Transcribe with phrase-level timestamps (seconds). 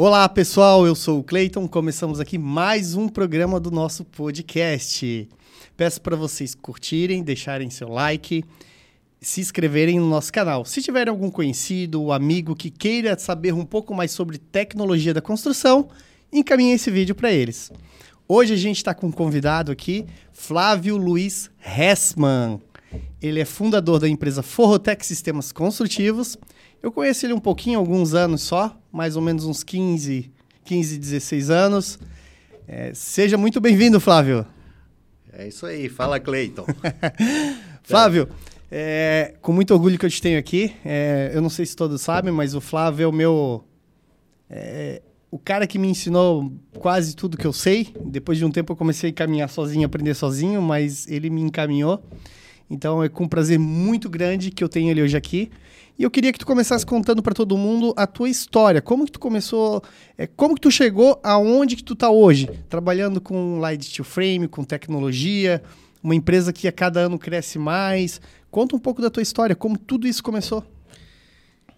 [0.00, 1.66] Olá pessoal, eu sou o Cleiton.
[1.66, 5.28] Começamos aqui mais um programa do nosso podcast.
[5.76, 8.44] Peço para vocês curtirem, deixarem seu like,
[9.20, 10.64] se inscreverem no nosso canal.
[10.64, 15.20] Se tiver algum conhecido ou amigo que queira saber um pouco mais sobre tecnologia da
[15.20, 15.88] construção,
[16.32, 17.72] encaminhe esse vídeo para eles.
[18.28, 22.60] Hoje a gente está com um convidado aqui, Flávio Luiz Hessman.
[23.20, 26.38] Ele é fundador da empresa Forrotec Sistemas Construtivos
[26.82, 30.30] eu conheci ele um pouquinho, alguns anos só, mais ou menos uns 15,
[30.64, 31.98] 15 16 anos.
[32.66, 34.46] É, seja muito bem-vindo, Flávio.
[35.32, 36.66] É isso aí, fala Cleiton.
[37.82, 38.28] Flávio,
[38.70, 40.74] é, com muito orgulho que eu te tenho aqui.
[40.84, 43.64] É, eu não sei se todos sabem, mas o Flávio é o meu.
[44.50, 47.92] É, o cara que me ensinou quase tudo que eu sei.
[48.04, 52.02] Depois de um tempo eu comecei a caminhar sozinho, aprender sozinho, mas ele me encaminhou.
[52.70, 55.50] Então é com um prazer muito grande que eu tenho ele hoje aqui.
[55.98, 58.80] E eu queria que tu começasse contando para todo mundo a tua história.
[58.80, 59.82] Como que tu começou,
[60.16, 62.48] é, como que tu chegou aonde que tu tá hoje?
[62.68, 65.60] Trabalhando com light steel frame, com tecnologia,
[66.00, 68.20] uma empresa que a cada ano cresce mais.
[68.48, 70.64] Conta um pouco da tua história, como tudo isso começou.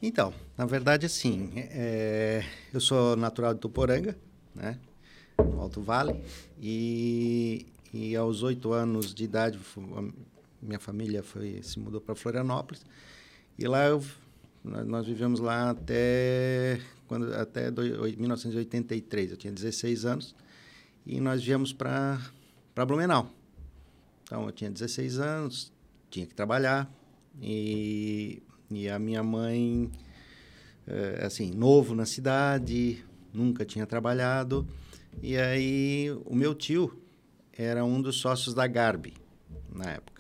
[0.03, 2.43] Então, na verdade, assim, é,
[2.75, 4.17] eu sou natural de Tuporanga,
[4.55, 4.79] né?
[5.59, 6.15] Alto Vale.
[6.61, 9.59] E, e aos oito anos de idade,
[10.63, 12.85] minha família foi se mudou para Florianópolis.
[13.59, 14.03] E lá eu,
[14.65, 20.35] nós vivemos lá até, quando, até do, 1983, eu tinha 16 anos,
[21.07, 22.21] e nós viemos para
[22.87, 23.31] Blumenau.
[24.23, 25.73] Então, eu tinha 16 anos,
[26.11, 26.91] tinha que trabalhar,
[27.41, 29.91] e, e a minha mãe,
[30.87, 34.67] é, assim, novo na cidade, nunca tinha trabalhado,
[35.23, 36.97] e aí o meu tio
[37.53, 39.15] era um dos sócios da Garbi,
[39.75, 40.20] na época.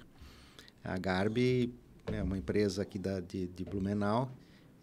[0.83, 1.75] A Garbi
[2.07, 4.31] é uma empresa aqui da, de, de Blumenau.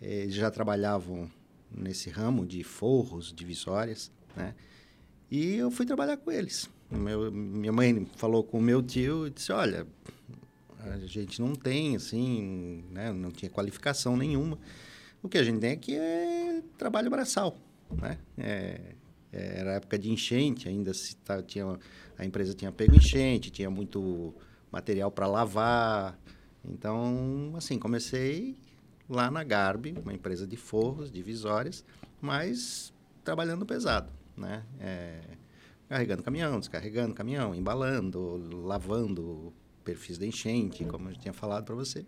[0.02, 1.30] É, eles já trabalhavam
[1.72, 4.54] nesse ramo de forros, divisórias, né?
[5.30, 6.70] E eu fui trabalhar com eles.
[6.90, 9.86] Meu, minha mãe falou com o meu tio e disse, olha,
[10.80, 13.12] a gente não tem, assim, né?
[13.12, 14.58] Não tinha qualificação nenhuma.
[15.22, 17.58] O que a gente tem aqui é trabalho braçal,
[17.92, 18.18] né?
[18.38, 18.94] É,
[19.34, 21.78] é era época de enchente, ainda se tá, tinha,
[22.18, 24.34] a empresa tinha pego enchente, tinha muito
[24.72, 26.18] material para lavar,
[26.68, 28.58] então, assim, comecei
[29.10, 31.84] lá na Garbi, uma empresa de forros, divisórias,
[32.22, 34.64] mas trabalhando pesado, né?
[34.80, 35.22] É,
[35.88, 42.06] carregando caminhão, descarregando caminhão, embalando, lavando perfis de enchente, como eu tinha falado para você.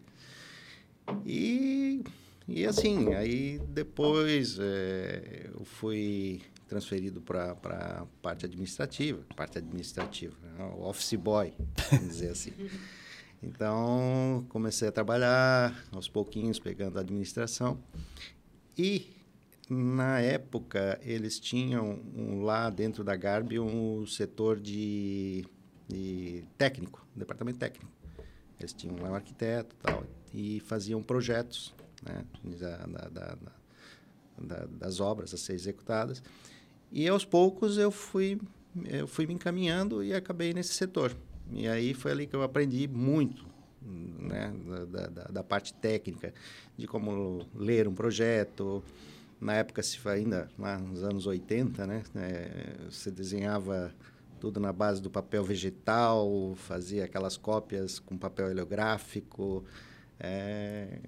[1.26, 2.03] E,
[2.47, 10.63] e assim, aí depois é, eu fui transferido para a parte administrativa, parte administrativa, né?
[10.78, 11.53] o office boy,
[11.91, 12.53] vamos dizer assim.
[13.41, 17.81] Então, comecei a trabalhar aos pouquinhos, pegando a administração.
[18.78, 19.16] E,
[19.69, 25.46] na época, eles tinham um, lá dentro da Garbi um setor de,
[25.88, 27.90] de técnico, um departamento técnico.
[28.59, 30.03] Eles tinham lá um arquiteto e tal,
[30.34, 33.38] e faziam projetos né, da, da, da,
[34.70, 36.22] das obras a ser executadas.
[36.92, 38.40] E, aos poucos, eu fui,
[38.86, 41.16] eu fui me encaminhando e acabei nesse setor.
[41.52, 43.46] E aí foi ali que eu aprendi muito,
[43.82, 44.54] né,
[44.88, 46.34] da, da, da parte técnica,
[46.78, 48.84] de como ler um projeto.
[49.40, 53.94] Na época, se ainda lá nos anos 80, né, é, você desenhava
[54.40, 59.64] tudo na base do papel vegetal, fazia aquelas cópias com papel heliográfico.
[60.20, 61.00] É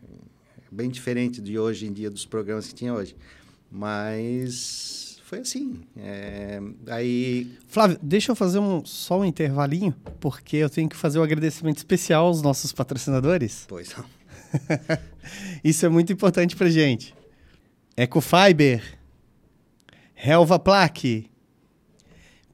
[0.71, 3.15] bem diferente de hoje em dia, dos programas que tinha hoje.
[3.69, 5.81] Mas foi assim.
[5.97, 7.57] É, aí...
[7.67, 11.77] Flávio, deixa eu fazer um, só um intervalinho, porque eu tenho que fazer um agradecimento
[11.77, 13.65] especial aos nossos patrocinadores.
[13.67, 14.05] Pois não.
[15.63, 17.13] Isso é muito importante pra gente.
[17.95, 18.83] Ecofiber,
[20.15, 21.29] Helva Plaque,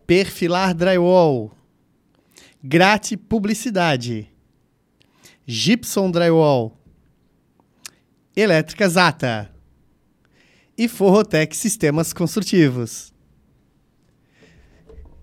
[0.06, 1.52] Perfilar Drywall,
[2.64, 4.30] Grate Publicidade,
[5.46, 6.77] Gibson Drywall,
[8.38, 9.50] Elétrica Zata
[10.78, 13.12] e Forrotec Sistemas Construtivos.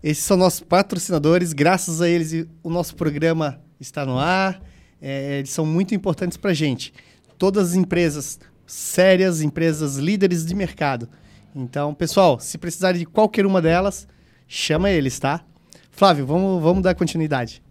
[0.03, 4.61] Esses são nossos patrocinadores, graças a eles o nosso programa está no ar,
[5.01, 6.93] é, eles são muito importantes para a gente.
[7.39, 11.09] Todas as empresas sérias, empresas líderes de mercado.
[11.55, 14.09] Então, pessoal, se precisarem de qualquer uma delas,
[14.49, 15.45] chama eles, tá?
[15.89, 17.63] Flávio, vamos, vamos dar continuidade.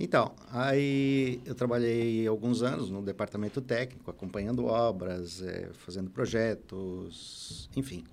[0.00, 8.04] Então, aí eu trabalhei alguns anos no departamento técnico, acompanhando obras, é, fazendo projetos, enfim.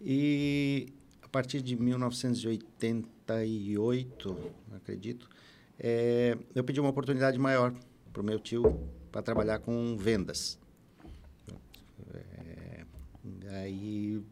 [0.00, 4.36] E a partir de 1988,
[4.76, 5.28] acredito,
[5.76, 7.74] é, eu pedi uma oportunidade maior
[8.12, 8.78] para o meu tio
[9.10, 10.56] para trabalhar com vendas.
[12.14, 12.84] É,
[13.60, 14.22] aí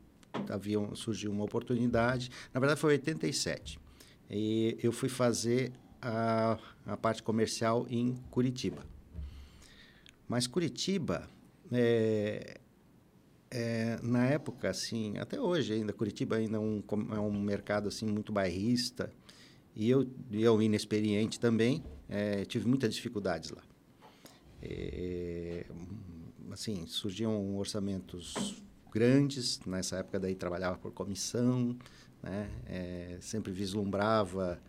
[0.49, 2.31] havia, surgiu uma oportunidade.
[2.55, 3.77] Na verdade, foi em 87.
[4.31, 8.85] E eu fui fazer a, a parte comercial em Curitiba.
[10.29, 11.29] Mas Curitiba,
[11.73, 12.59] é,
[13.51, 16.83] é, na época, assim, até hoje ainda, Curitiba ainda é um,
[17.13, 19.11] é um mercado assim muito bairrista.
[19.75, 23.63] E eu, eu inexperiente também, é, tive muitas dificuldades lá.
[24.63, 25.67] É,
[26.51, 31.77] assim, surgiam orçamentos grandes, nessa época daí trabalhava por comissão,
[32.23, 32.51] né?
[32.67, 34.61] É, sempre vislumbrava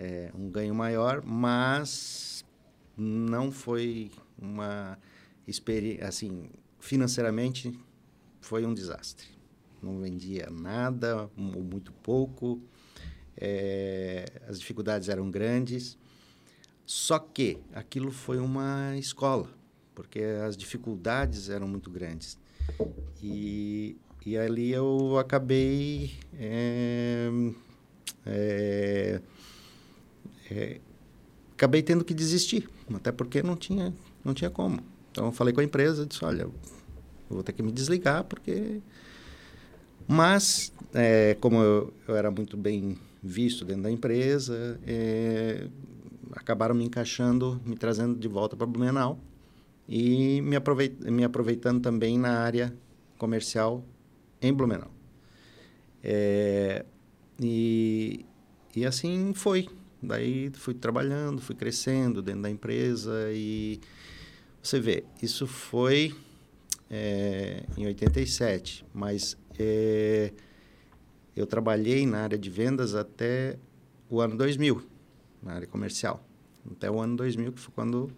[0.00, 2.42] é, um ganho maior, mas
[2.96, 4.98] não foi uma
[5.46, 6.48] experiência, assim,
[6.78, 7.78] financeiramente
[8.40, 9.26] foi um desastre.
[9.82, 12.62] Não vendia nada, ou muito pouco,
[13.36, 15.98] é, as dificuldades eram grandes,
[16.86, 19.50] só que aquilo foi uma escola,
[19.94, 22.38] porque as dificuldades eram muito grandes.
[23.22, 27.28] E, e ali eu acabei é,
[28.24, 29.20] é,
[30.50, 30.80] é,
[31.52, 33.94] acabei tendo que desistir, até porque não tinha,
[34.24, 34.80] não tinha como.
[35.10, 36.54] Então eu falei com a empresa, disse, olha, eu
[37.28, 38.80] vou ter que me desligar porque...
[40.08, 45.68] Mas, é, como eu, eu, era muito bem visto dentro da empresa, é,
[46.32, 49.20] acabaram me encaixando, me trazendo de volta para Blumenau
[49.88, 52.74] e me, aproveit me aproveitando também na área
[53.18, 53.84] comercial
[54.40, 54.90] em Blumenau.
[56.02, 56.84] É,
[57.40, 58.24] e,
[58.74, 59.68] e assim foi.
[60.02, 63.80] Daí fui trabalhando, fui crescendo dentro da empresa e
[64.62, 66.14] você vê, isso foi
[66.90, 70.32] é, em 87, mas é,
[71.36, 73.58] eu trabalhei na área de vendas até
[74.08, 74.82] o ano 2000,
[75.42, 76.24] na área comercial.
[76.70, 78.10] Até o ano 2000, que foi quando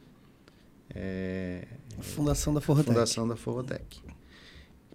[0.95, 1.67] é,
[1.99, 2.93] a fundação da Forrotec.
[2.93, 4.01] Fundação da Forrotec.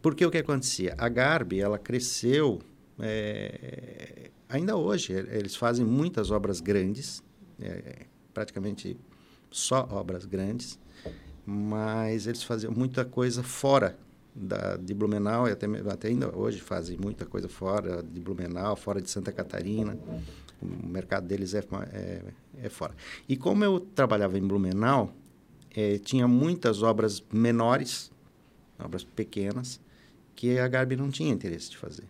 [0.02, 0.96] Porque o que acontecia?
[0.98, 2.60] A Garbi, ela cresceu,
[3.00, 7.24] é, ainda hoje, eles fazem muitas obras grandes,
[7.60, 8.98] é, praticamente
[9.50, 10.80] só obras grandes,
[11.46, 13.98] mas eles faziam muita coisa fora
[14.36, 19.02] da, de Blumenau, e até, até ainda hoje fazem muita coisa fora de Blumenau, fora
[19.02, 19.98] de Santa Catarina.
[20.62, 22.22] O mercado deles é, é,
[22.64, 22.96] é fora.
[23.30, 25.14] E como eu trabalhava em Blumenau,
[25.76, 28.12] é, tinha muitas obras menores,
[28.80, 29.80] obras pequenas,
[30.36, 32.06] que a Garbi não tinha interesse de fazer.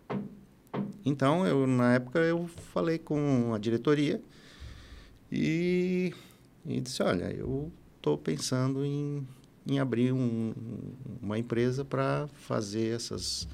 [1.04, 4.20] Então, eu, na época, eu falei com a diretoria
[5.30, 6.12] e,
[6.66, 9.26] e disse, olha, eu estou pensando em,
[9.66, 10.52] em abrir um,
[11.22, 13.48] uma empresa para fazer essas,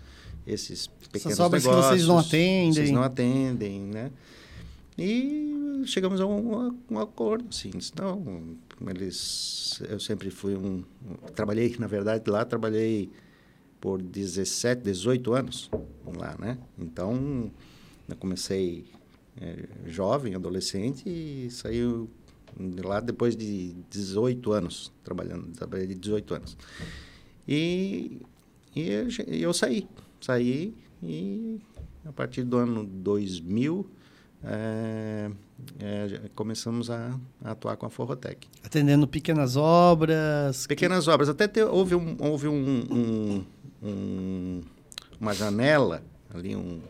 [0.46, 2.73] esses pequenos Essas obras negócios, que vocês não atendem.
[2.73, 4.11] Vocês não atendem, né?
[4.96, 7.73] E chegamos a um, um acordo, sim.
[7.96, 8.56] Não,
[8.88, 10.85] eles, eu sempre fui um,
[11.35, 13.11] trabalhei, na verdade, lá trabalhei
[13.85, 15.71] por 17, 18 anos
[16.17, 16.57] lá, né?
[16.79, 17.53] Então,
[18.09, 18.87] eu comecei
[19.39, 22.09] é, jovem, adolescente e saiu
[22.83, 26.57] lá depois de 18 anos trabalhando, trabalhei de 18 anos.
[27.47, 28.23] E,
[28.75, 29.87] e eu, eu saí,
[30.19, 31.61] saí e
[32.07, 33.87] a partir do ano 2000
[34.45, 35.31] é,
[35.79, 38.49] é, começamos a, a, atuar com a Forrotec.
[38.63, 40.67] Atendendo pequenas obras?
[40.67, 41.11] Pequenas que...
[41.11, 41.29] obras.
[41.29, 43.44] Até te, houve, um, houve um, um,
[43.84, 44.62] um,
[45.20, 46.81] uma janela, ali um,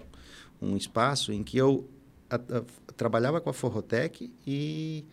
[0.60, 1.88] um espaço em que eu
[2.30, 2.62] a, a,
[2.96, 5.04] trabalhava com a Forrotec e...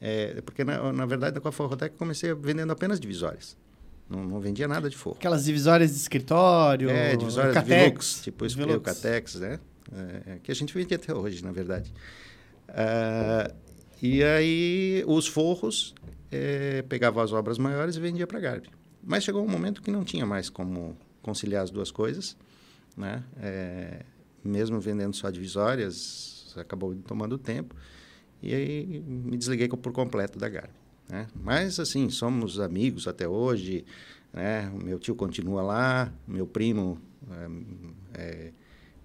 [0.00, 3.56] É, porque, na, na verdade, com a Forrotec comecei vendendo apenas divisórias.
[4.08, 5.16] Não, não, vendia nada de forro.
[5.16, 6.90] Aquelas divisórias de escritório?
[6.90, 9.58] É, divisórias Catex, Velux, tipo o Catex, né?
[10.26, 11.92] É, que a gente vende até hoje, na verdade.
[12.68, 13.54] Uh,
[14.02, 15.94] e aí os forros
[16.30, 18.68] é, pegava as obras maiores e vendia para a Garbi.
[19.02, 22.36] Mas chegou um momento que não tinha mais como conciliar as duas coisas,
[22.96, 23.24] né?
[23.40, 24.04] É,
[24.44, 27.74] mesmo vendendo só divisórias, acabou tomando tempo
[28.42, 30.74] e aí me desliguei por completo da Garbi.
[31.08, 31.26] Né?
[31.34, 33.84] Mas assim somos amigos até hoje,
[34.32, 34.70] né?
[34.70, 37.00] Meu tio continua lá, meu primo
[38.14, 38.52] é, é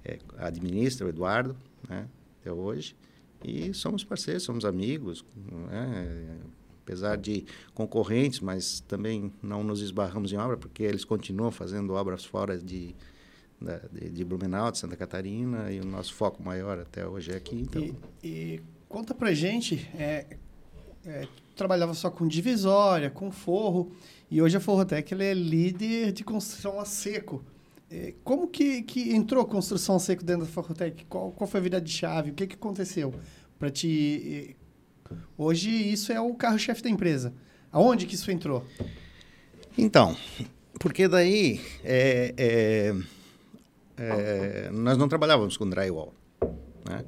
[0.04, 1.56] é, administra, o Eduardo,
[1.88, 2.08] né,
[2.42, 2.96] até hoje.
[3.44, 5.24] E somos parceiros, somos amigos,
[5.72, 6.40] né,
[6.90, 12.26] apesar de concorrentes, mas também não nos esbarramos em obra, porque eles continuam fazendo obras
[12.26, 12.96] fora de,
[13.92, 17.62] de, de Blumenau, de Santa Catarina, e o nosso foco maior até hoje é aqui.
[17.62, 17.82] Então...
[18.24, 20.26] E, e conta pra gente, é,
[21.06, 23.92] é, trabalhava só com divisória, com forro,
[24.32, 27.44] e hoje a Forrotec é líder de construção a seco.
[27.92, 31.06] É, como que, que entrou a construção seco dentro da Forrotec?
[31.06, 32.32] Qual, qual foi a vida de chave?
[32.32, 33.14] O que, que aconteceu
[33.60, 34.56] para te...
[35.38, 37.34] Hoje isso é o carro-chefe da empresa.
[37.72, 38.66] Aonde que isso entrou?
[39.78, 40.16] Então,
[40.80, 42.96] porque daí é, é,
[43.98, 46.14] é, nós não trabalhávamos com drywall.
[46.88, 47.06] Né?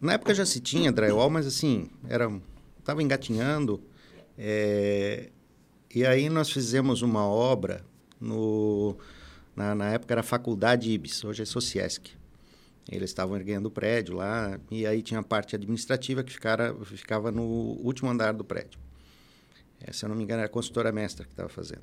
[0.00, 2.30] Na época já se tinha drywall, mas assim, era
[2.78, 3.82] estava engatinhando.
[4.36, 5.30] É,
[5.94, 7.84] e aí nós fizemos uma obra
[8.20, 8.96] no,
[9.54, 12.10] na, na época era Faculdade Ibis, hoje é Sociesc.
[12.90, 17.30] Eles estavam erguendo o prédio lá, e aí tinha a parte administrativa que ficara, ficava
[17.30, 18.80] no último andar do prédio.
[19.80, 21.82] É, se eu não me engano, era a consultora mestra que estava fazendo.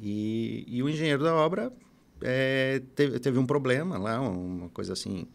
[0.00, 1.72] E, e, o engenheiro da obra
[2.20, 5.26] é, teve, teve, um problema lá, uma coisa assim,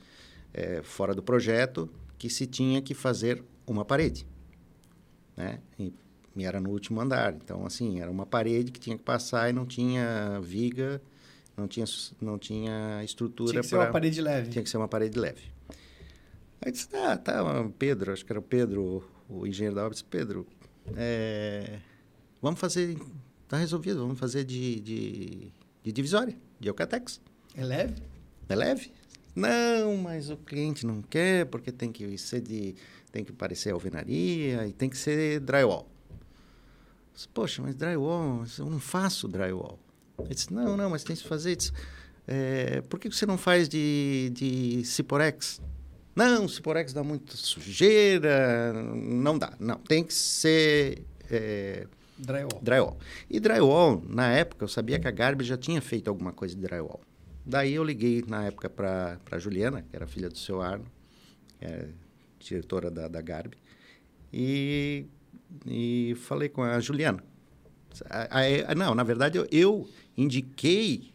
[0.54, 4.28] é, fora do projeto, que se tinha que fazer uma parede.
[5.36, 5.60] Né?
[5.78, 5.94] E,
[6.36, 7.34] e era no último andar.
[7.34, 11.02] Então, assim, era uma parede que tinha que passar e não tinha viga
[11.60, 11.86] não tinha,
[12.22, 13.62] não tinha estrutura para...
[13.62, 13.78] Tinha que pra...
[13.80, 14.50] ser uma parede leve.
[14.50, 15.42] Tinha que ser uma parede leve.
[16.62, 17.44] Aí disse, ah, tá,
[17.78, 20.46] Pedro, acho que era o Pedro, o engenheiro da obra, disse, Pedro,
[20.96, 21.80] é,
[22.42, 22.98] vamos fazer,
[23.48, 27.22] tá resolvido, vamos fazer de, de, de divisória, de Eucatex.
[27.56, 28.02] É leve?
[28.50, 28.92] É leve?
[29.34, 32.76] Não, mas o cliente não quer, porque tem que ser de,
[33.10, 35.88] tem que parecer alvenaria e tem que ser drywall.
[37.34, 39.80] Poxa, mas drywall, eu não faço drywall.
[40.26, 41.56] Ele disse, não, não, mas tem que fazer.
[41.56, 41.72] Disse,
[42.28, 45.62] é, por que você não faz de, de Ciporex?
[46.16, 49.54] Não, Ciporex dá muita sujeira, não dá.
[49.60, 51.06] Não, tem que ser...
[51.30, 52.62] É, drywall.
[52.62, 52.98] Drywall.
[53.30, 56.62] E drywall, na época, eu sabia que a Garbi já tinha feito alguma coisa de
[56.62, 57.02] drywall.
[57.46, 60.86] Daí eu liguei, na época, para a Juliana, que era filha do seu Arno,
[61.62, 61.88] é,
[62.40, 63.58] diretora da, da Garbi,
[64.32, 65.06] e,
[65.66, 67.24] e falei com a Juliana.
[68.10, 69.90] A, a, a, não, na verdade, eu, eu
[70.22, 71.14] indiquei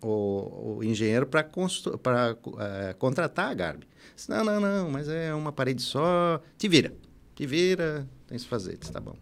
[0.00, 3.86] o, o engenheiro para uh, é, contratar a Garbi.
[4.14, 6.40] Disse, não, não, não, mas é uma parede só.
[6.56, 6.92] Te vira.
[7.34, 8.76] Te vira, tem que fazer.
[8.76, 9.16] Disse, tá bom.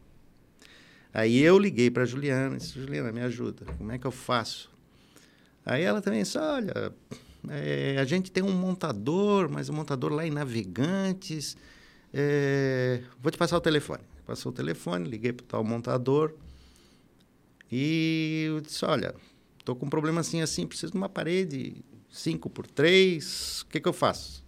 [1.13, 3.65] Aí eu liguei para a Juliana disse, Juliana, me ajuda.
[3.79, 4.71] Como é que eu faço?
[5.65, 6.93] Aí ela também disse, olha,
[7.49, 11.57] é, a gente tem um montador, mas o um montador lá em Navegantes.
[12.13, 14.03] É, vou te passar o telefone.
[14.27, 16.35] Passou o telefone, liguei para o tal montador.
[17.71, 19.15] E eu disse, olha,
[19.59, 23.81] estou com um problema assim, assim, preciso de uma parede 5 por 3 o que,
[23.81, 24.43] que eu faço?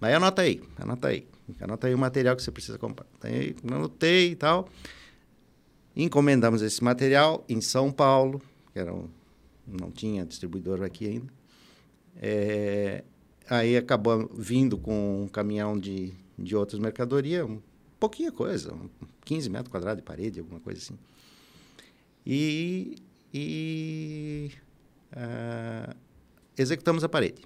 [0.00, 1.26] Aí anota aí, anota aí.
[1.60, 3.06] Anota aí o material que você precisa comprar.
[3.22, 4.68] Aí anotei e tal.
[5.96, 8.40] Encomendamos esse material em São Paulo,
[8.72, 9.08] que era um,
[9.66, 11.32] não tinha distribuidor aqui ainda.
[12.16, 13.04] É,
[13.48, 17.60] aí acabou vindo com um caminhão de, de outras mercadorias, um
[17.98, 18.74] pouquinha coisa,
[19.24, 20.98] 15 metros quadrados de parede, alguma coisa assim.
[22.30, 22.96] E,
[23.32, 24.50] e
[25.14, 25.96] uh,
[26.58, 27.40] executamos a parede.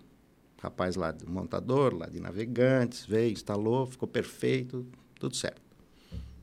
[0.61, 4.85] Rapaz lá do montador, lá de navegantes, veio, instalou, ficou perfeito,
[5.21, 5.63] tudo certo.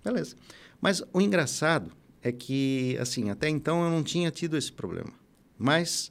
[0.01, 0.37] Beleza.
[0.79, 1.91] Mas o engraçado
[2.21, 5.11] é que, assim, até então eu não tinha tido esse problema.
[5.57, 6.09] Mas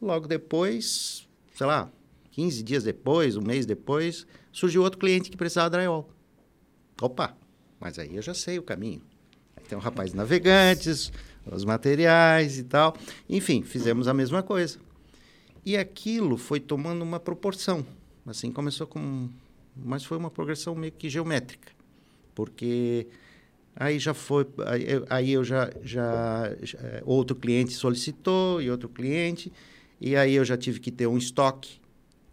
[0.00, 1.90] logo depois, sei lá,
[2.30, 6.08] 15 dias depois, um mês depois, surgiu outro cliente que precisava de drywall.
[7.02, 7.36] Opa,
[7.80, 9.02] mas aí eu já sei o caminho.
[9.68, 11.10] Tem um rapaz navegantes,
[11.50, 12.96] os materiais e tal.
[13.28, 14.78] Enfim, fizemos a mesma coisa.
[15.64, 17.84] E aquilo foi tomando uma proporção.
[18.26, 19.28] Assim, começou com.
[19.76, 21.72] Mas foi uma progressão meio que geométrica.
[22.34, 23.06] Porque
[23.74, 24.46] aí já foi.
[25.08, 26.78] Aí, eu já, já, já.
[27.04, 29.52] Outro cliente solicitou e outro cliente.
[30.00, 31.80] E aí eu já tive que ter um estoque.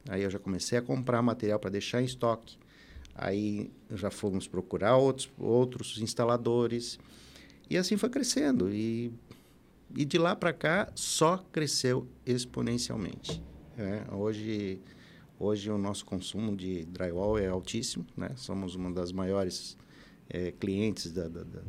[0.09, 2.57] Aí eu já comecei a comprar material para deixar em estoque.
[3.15, 6.99] Aí já fomos procurar outros, outros instaladores.
[7.71, 8.69] E assim foi crescendo.
[8.69, 9.13] E,
[9.95, 13.41] e de lá para cá só cresceu exponencialmente.
[13.77, 14.81] É, hoje,
[15.39, 18.05] hoje o nosso consumo de drywall é altíssimo.
[18.17, 18.31] Né?
[18.35, 19.77] Somos uma das maiores
[20.29, 21.61] é, clientes da, da, da,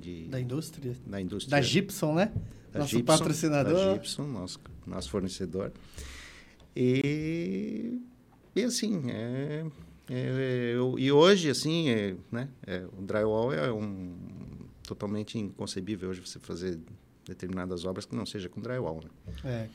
[0.00, 0.96] de, da indústria.
[1.06, 1.50] Da indústria.
[1.50, 2.32] Da Gibson, né?
[2.72, 3.74] Da nosso Gibson, patrocinador.
[3.74, 5.72] Da Gibson, nosso, nosso fornecedor.
[6.74, 8.00] E,
[8.56, 9.66] e assim, é,
[10.08, 14.16] é, eu, e hoje, assim, é, né, é, o drywall é um,
[14.90, 16.76] totalmente inconcebível hoje você fazer
[17.24, 19.00] determinadas obras que não seja com drywall.
[19.04, 19.08] Né?
[19.44, 19.68] É,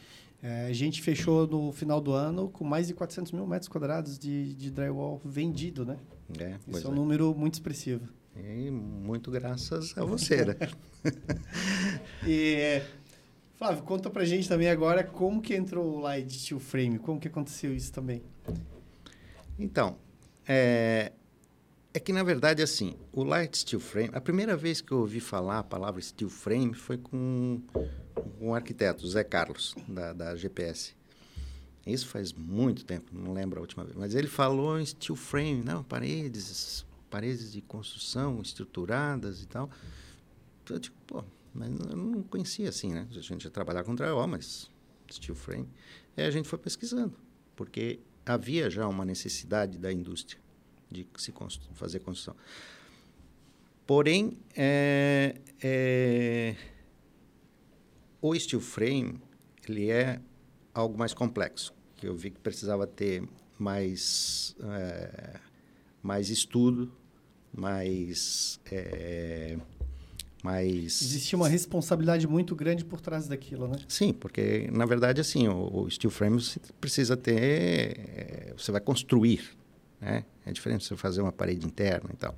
[0.44, 4.20] é, a gente fechou no final do ano com mais de 400 mil metros quadrados
[4.20, 5.98] de, de drywall vendido, né?
[6.38, 6.96] É, Isso é um é.
[6.96, 8.06] número muito expressivo.
[8.36, 10.56] E muito graças a você, né?
[12.28, 12.82] e,
[13.54, 17.30] Flávio, conta pra gente também agora como que entrou o Light Steel Frame, como que
[17.30, 18.22] aconteceu isso também?
[19.58, 19.96] Então,
[20.46, 21.14] é,
[21.96, 24.10] é que, na verdade, assim, o Light Steel Frame...
[24.12, 27.62] A primeira vez que eu ouvi falar a palavra Steel Frame foi com
[28.42, 30.94] um arquiteto, Zé Carlos, da, da GPS.
[31.88, 33.96] Isso faz muito tempo, não lembro a última vez.
[33.96, 39.70] Mas ele falou em Steel Frame, não, paredes, paredes de construção estruturadas e tal.
[40.70, 41.24] Eu digo, pô,
[41.54, 43.08] mas eu não conhecia assim, né?
[43.10, 44.70] A gente ia trabalhar com drywall, mas
[45.10, 45.70] Steel Frame.
[46.18, 47.16] E a gente foi pesquisando.
[47.56, 50.44] porque havia já uma necessidade da indústria
[50.90, 51.34] de se
[51.74, 52.36] fazer construção.
[53.86, 56.56] Porém, é, é,
[58.22, 59.22] o steel frame
[59.68, 60.20] ele é
[60.74, 63.24] algo mais complexo, que eu vi que precisava ter
[63.58, 65.40] mais, é,
[66.02, 66.92] mais estudo,
[67.54, 69.58] mais, é,
[70.44, 71.02] mais...
[71.02, 73.78] Existia uma responsabilidade muito grande por trás daquilo, né?
[73.88, 77.40] Sim, porque, na verdade, assim, o, o steel frame você precisa ter...
[77.40, 79.56] É, você vai construir,
[80.06, 80.24] né?
[80.46, 82.36] É diferente você fazer uma parede interna e tal.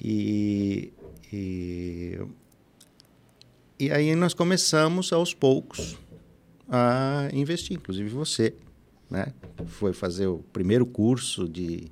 [0.00, 0.92] E,
[1.32, 2.18] e,
[3.78, 5.96] e aí nós começamos aos poucos
[6.68, 8.54] a investir, inclusive você,
[9.10, 9.32] né?
[9.66, 11.86] Foi fazer o primeiro curso de,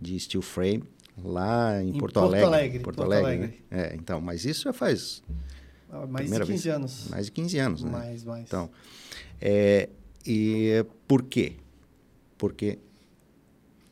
[0.00, 0.82] de steel frame
[1.22, 2.46] lá em, Em Porto, Porto Alegre.
[2.46, 3.46] Alegre, Porto, Porto Alegre, Alegre.
[3.70, 3.88] né?
[3.92, 5.22] É, então, mas isso já faz
[5.90, 6.66] Ah, Mais de primeira 15 vez.
[6.74, 7.08] anos.
[7.08, 7.90] mais de 15 anos, né?
[7.90, 8.44] Mais, mais.
[8.44, 8.70] Então,
[9.40, 9.88] é,
[10.26, 11.52] e por quê?
[12.38, 12.78] Porque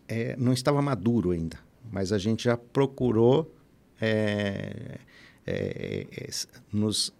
[0.08, 1.58] é, não estava maduro ainda,
[1.90, 3.54] mas a gente já procurou
[4.00, 4.98] é,
[5.46, 6.30] é, é,
[6.72, 7.12] nos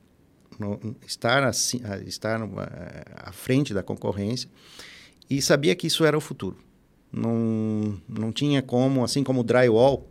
[0.59, 2.69] no- estar assim, estar numa-
[3.17, 4.49] à frente da concorrência
[5.29, 6.57] e sabia que isso era o futuro.
[7.13, 10.09] Não, não tinha como, assim como o drywall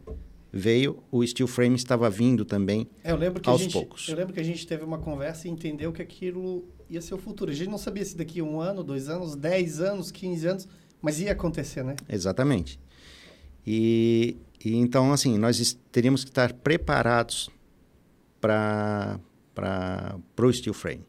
[0.52, 2.88] veio, o steel frame estava vindo também.
[3.04, 4.08] É, eu lembro que Aos a gente, poucos.
[4.08, 7.18] eu lembro que a gente teve uma conversa e entendeu que aquilo ia ser o
[7.18, 7.52] futuro.
[7.52, 10.68] A gente não sabia se daqui a um ano, dois anos, dez anos, 15 anos,
[11.04, 11.98] mas ia acontecer, né?
[12.08, 12.80] Exatamente.
[13.68, 17.50] E, e então, assim, nós teríamos que estar preparados
[18.40, 19.20] para
[20.40, 21.04] o steel frame.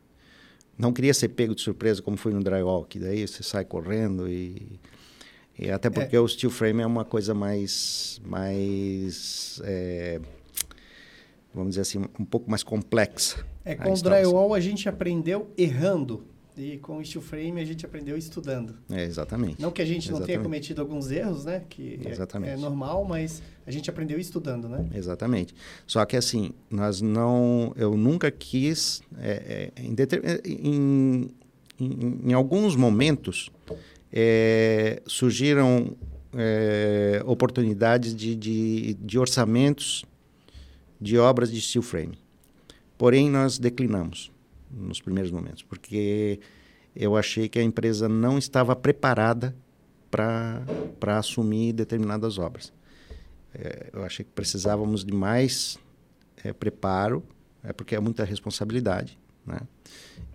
[0.76, 4.28] Não queria ser pego de surpresa como foi no drywall, que daí você sai correndo
[4.28, 4.80] e,
[5.56, 10.20] e até porque o steel frame é uma coisa mais, mais é,
[11.54, 13.46] vamos dizer assim, um pouco mais complexa.
[13.64, 16.26] É, com o drywall a gente aprendeu errando.
[16.56, 18.76] E com o steel frame a gente aprendeu estudando.
[18.88, 19.60] É, exatamente.
[19.60, 20.44] Não que a gente não tenha Exatamente.
[20.44, 21.64] cometido alguns erros, né?
[21.68, 22.52] Que é- Exatamente.
[22.52, 24.88] é normal, mas a gente aprendeu estudando, né?
[24.94, 25.52] Exatamente.
[25.84, 31.30] Só que assim, nós não, eu nunca quis, é, é, em, é, em,
[31.80, 33.50] em- em alguns momentos
[34.12, 35.96] é, surgiram
[36.36, 40.04] é, oportunidades de, de, de orçamentos
[41.00, 42.16] de obras de steel frame.
[42.96, 44.30] Porém, nós declinamos
[44.76, 46.40] nos primeiros momentos, porque
[46.94, 49.54] eu achei que a empresa não estava preparada
[50.10, 52.72] para assumir determinadas obras.
[53.54, 55.78] É, eu achei que precisávamos de mais
[56.42, 57.22] é, preparo,
[57.62, 59.60] é porque é muita responsabilidade, né?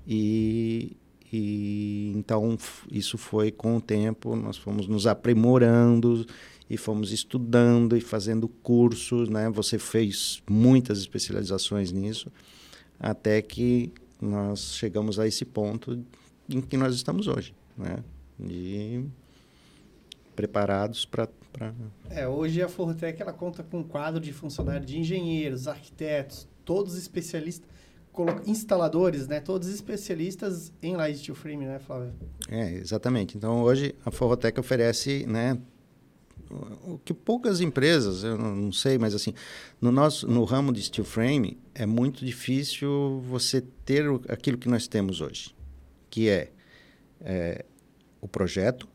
[0.08, 0.98] E,
[1.32, 2.58] e então
[2.92, 6.26] isso foi com o tempo, nós fomos nos aprimorando
[6.70, 9.50] e fomos estudando e fazendo cursos, né?
[9.50, 12.32] Você fez muitas especializações nisso,
[13.00, 16.04] até que nós chegamos a esse ponto
[16.50, 18.04] em que nós estamos hoje, né?
[18.40, 19.06] De
[20.36, 21.28] preparados para
[22.10, 26.98] É, hoje a Fortec ela conta com um quadro de funcionários de engenheiros, arquitetos, todos
[26.98, 27.68] especialistas,
[28.46, 29.40] instaladores, né?
[29.40, 32.14] Todos especialistas em light steel frame, né, Flávio?
[32.50, 33.38] É, exatamente.
[33.38, 35.58] Então, hoje, a Forrotec oferece, né,
[36.50, 39.34] o que poucas empresas, eu não não sei, mas assim,
[39.80, 44.68] no nosso no ramo de steel frame, é muito difícil você ter o- aquilo que
[44.68, 45.56] nós temos hoje,
[46.10, 46.52] que é,
[47.22, 47.66] é,
[48.20, 48.88] o projeto,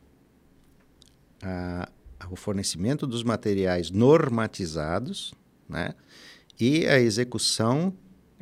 [1.41, 1.89] a-
[2.29, 5.33] o fornecimento dos materiais normatizados,
[5.69, 5.93] né,
[6.59, 7.93] e a execução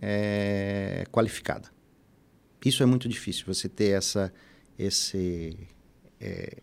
[0.06, 1.70] é, qualificada.
[2.66, 4.34] Isso é muito difícil, você ter essa,
[4.78, 5.56] esse,
[6.20, 6.58] é,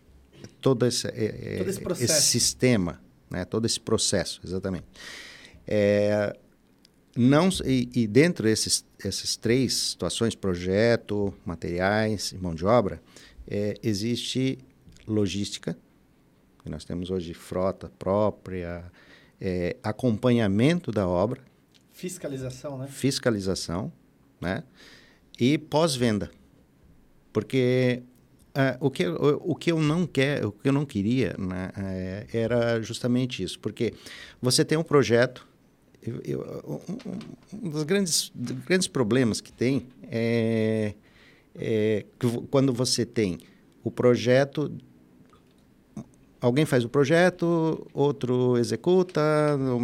[0.59, 2.21] todo esse, é, é, Todo esse processo.
[2.21, 3.45] sistema, né?
[3.45, 4.85] todo esse processo, exatamente.
[5.67, 6.35] É,
[7.15, 13.01] não, e, e dentro desses essas três situações, projeto, materiais e mão de obra,
[13.47, 14.59] é, existe
[15.07, 15.77] logística,
[16.63, 18.83] que nós temos hoje frota própria,
[19.39, 21.41] é, acompanhamento da obra,
[21.91, 22.87] Fiscalização, né?
[22.87, 23.91] fiscalização,
[24.39, 24.63] né?
[25.39, 26.31] E pós-venda.
[27.31, 28.01] Porque
[28.53, 31.71] ah, o, que, o, o que eu não quer, o que eu não queria né,
[31.77, 33.59] eh, era justamente isso.
[33.59, 33.93] Porque
[34.41, 35.47] você tem um projeto.
[36.25, 38.31] eu- um, um dos grandes,
[38.67, 40.93] grandes problemas que tem é,
[41.55, 43.39] é que quando você tem
[43.83, 44.71] o projeto
[46.41, 49.21] alguém faz o projeto, outro executa,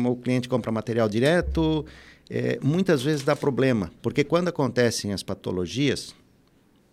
[0.06, 1.86] o cliente compra material direto.
[2.30, 6.14] É, muitas vezes dá problema, porque quando acontecem as patologias,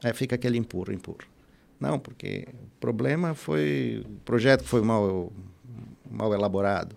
[0.03, 1.25] aí fica aquele empurra, empurra.
[1.85, 5.31] Não, porque o problema foi o projeto foi mal,
[6.11, 6.97] mal elaborado.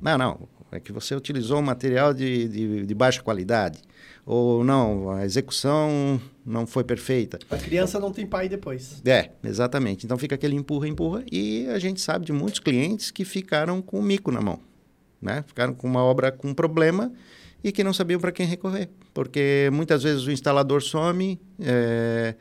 [0.00, 3.80] Não, não, é que você utilizou um material de, de, de baixa qualidade.
[4.24, 7.40] Ou não, a execução não foi perfeita.
[7.50, 9.02] A criança não tem pai depois.
[9.04, 10.06] É, exatamente.
[10.06, 11.24] Então fica aquele empurra, empurra.
[11.30, 14.60] E a gente sabe de muitos clientes que ficaram com o mico na mão.
[15.20, 15.42] Né?
[15.46, 17.12] Ficaram com uma obra com um problema
[17.64, 18.88] e que não sabiam para quem recorrer.
[19.12, 22.36] Porque muitas vezes o instalador some, é,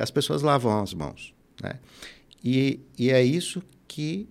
[0.00, 1.34] as pessoas lavam as mãos.
[1.62, 1.78] Né?
[2.42, 4.28] E, e é isso que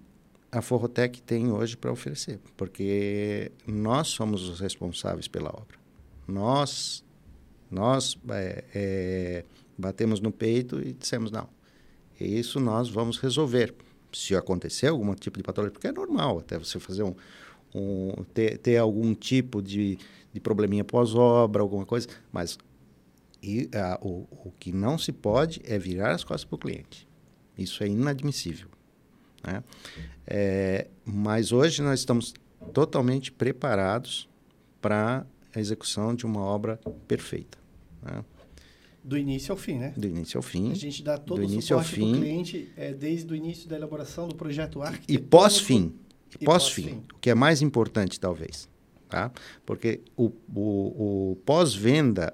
[0.51, 5.77] a Forrotec tem hoje para oferecer, porque nós somos os responsáveis pela obra.
[6.27, 7.03] Nós,
[7.69, 9.45] nós é, é,
[9.77, 11.47] batemos no peito e dissemos não.
[12.19, 13.73] Isso nós vamos resolver.
[14.11, 17.13] Se acontecer algum tipo de patologia, porque é normal até você fazer um,
[17.75, 19.99] um ter, ter algum tipo de,
[20.33, 22.57] de probleminha pós-obra, alguma coisa, mas
[23.41, 27.07] e, a, o, o que não se pode é virar as costas para o cliente.
[27.57, 28.69] Isso é inadmissível.
[29.43, 29.63] Né?
[30.27, 32.33] É, mas hoje nós estamos
[32.73, 34.29] totalmente preparados
[34.81, 37.57] para a execução de uma obra perfeita.
[38.01, 38.23] Né?
[39.03, 39.93] Do início ao fim, né?
[39.95, 40.71] Do início ao fim.
[40.71, 44.27] A gente dá todo o suporte para o cliente é, desde o início da elaboração
[44.27, 45.25] do projeto arquitetônico.
[45.25, 45.93] E pós-fim.
[46.39, 46.83] E pós-fim.
[46.83, 48.69] Pós o que é mais importante, talvez.
[49.09, 49.31] Tá?
[49.65, 52.31] Porque o, o, o pós-venda,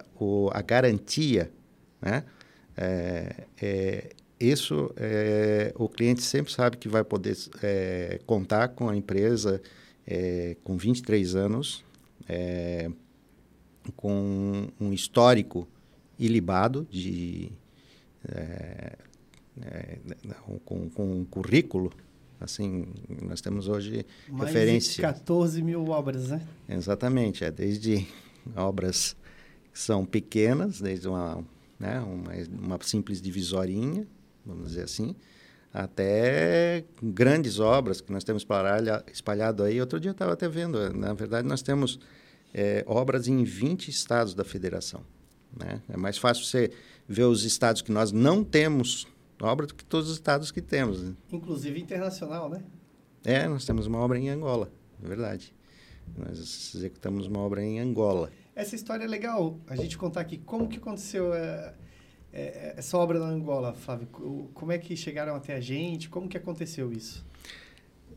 [0.51, 1.49] a garantia,
[2.01, 2.25] né?
[2.77, 8.95] É, é, isso é, o cliente sempre sabe que vai poder é, contar com a
[8.97, 9.61] empresa
[10.05, 11.85] é, com 23 anos,
[12.27, 12.91] é,
[13.95, 15.65] com um histórico
[16.19, 17.49] ilibado de
[18.27, 18.97] é,
[19.61, 19.97] é,
[20.65, 21.91] com, com um currículo
[22.45, 22.88] assim
[23.21, 28.08] nós temos hoje Mais referência de 14 mil obras né exatamente é desde
[28.55, 29.15] obras
[29.73, 31.43] que são pequenas desde uma
[31.77, 32.31] né, uma,
[32.62, 34.08] uma simples divisorinha
[34.45, 35.15] vamos dizer assim,
[35.73, 39.81] até grandes obras que nós temos espalhado, espalhado aí.
[39.81, 41.99] Outro dia eu estava até vendo, na verdade, nós temos
[42.53, 45.01] é, obras em 20 estados da federação.
[45.58, 45.81] Né?
[45.89, 46.71] É mais fácil você
[47.08, 49.08] ver os estados que nós não temos
[49.41, 51.01] obra do que todos os estados que temos.
[51.03, 51.13] Né?
[51.31, 52.63] Inclusive internacional, né?
[53.23, 54.71] É, nós temos uma obra em Angola,
[55.03, 55.53] é verdade.
[56.15, 58.31] Nós executamos uma obra em Angola.
[58.55, 60.37] Essa história é legal a gente contar aqui.
[60.37, 61.33] Como que aconteceu...
[61.33, 61.73] É
[62.35, 64.07] é, essa obra na Angola, Flávio,
[64.53, 66.09] como é que chegaram até a gente?
[66.09, 67.25] Como que aconteceu isso?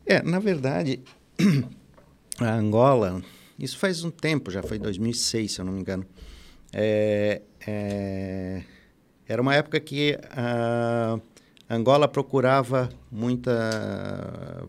[0.05, 1.01] É, na verdade,
[2.37, 3.23] a Angola,
[3.57, 6.05] isso faz um tempo, já foi 2006, se eu não me engano.
[6.73, 8.61] É, é,
[9.29, 11.19] era uma época que a
[11.69, 14.67] Angola procurava muita.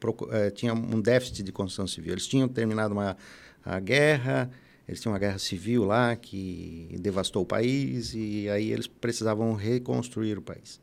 [0.00, 2.12] Procu, é, tinha um déficit de construção civil.
[2.12, 3.16] Eles tinham terminado uma,
[3.64, 4.50] a guerra,
[4.88, 10.38] eles tinham uma guerra civil lá que devastou o país e aí eles precisavam reconstruir
[10.38, 10.80] o país.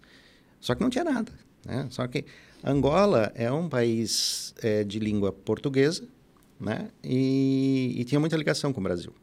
[0.61, 1.31] Só que não tinha nada.
[1.65, 1.87] Né?
[1.89, 2.25] Só que
[2.63, 6.07] Angola é um país é, de língua portuguesa
[6.59, 6.89] né?
[7.03, 9.13] E, e, tinha muita ligação com o Brasil.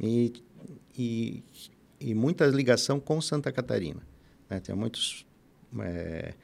[0.00, 0.32] E,
[0.96, 1.42] e,
[2.00, 4.02] e muita ligação com Santa Catarina.
[4.48, 4.60] Né?
[4.60, 5.26] Tinha muitos...
[5.80, 6.34] É,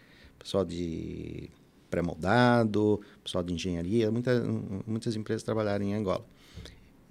[0.42, 1.48] pessoal de
[1.88, 4.42] pré-moldado, pessoal de engenharia, muita,
[4.86, 6.26] muitas empresas trabalharam em Angola.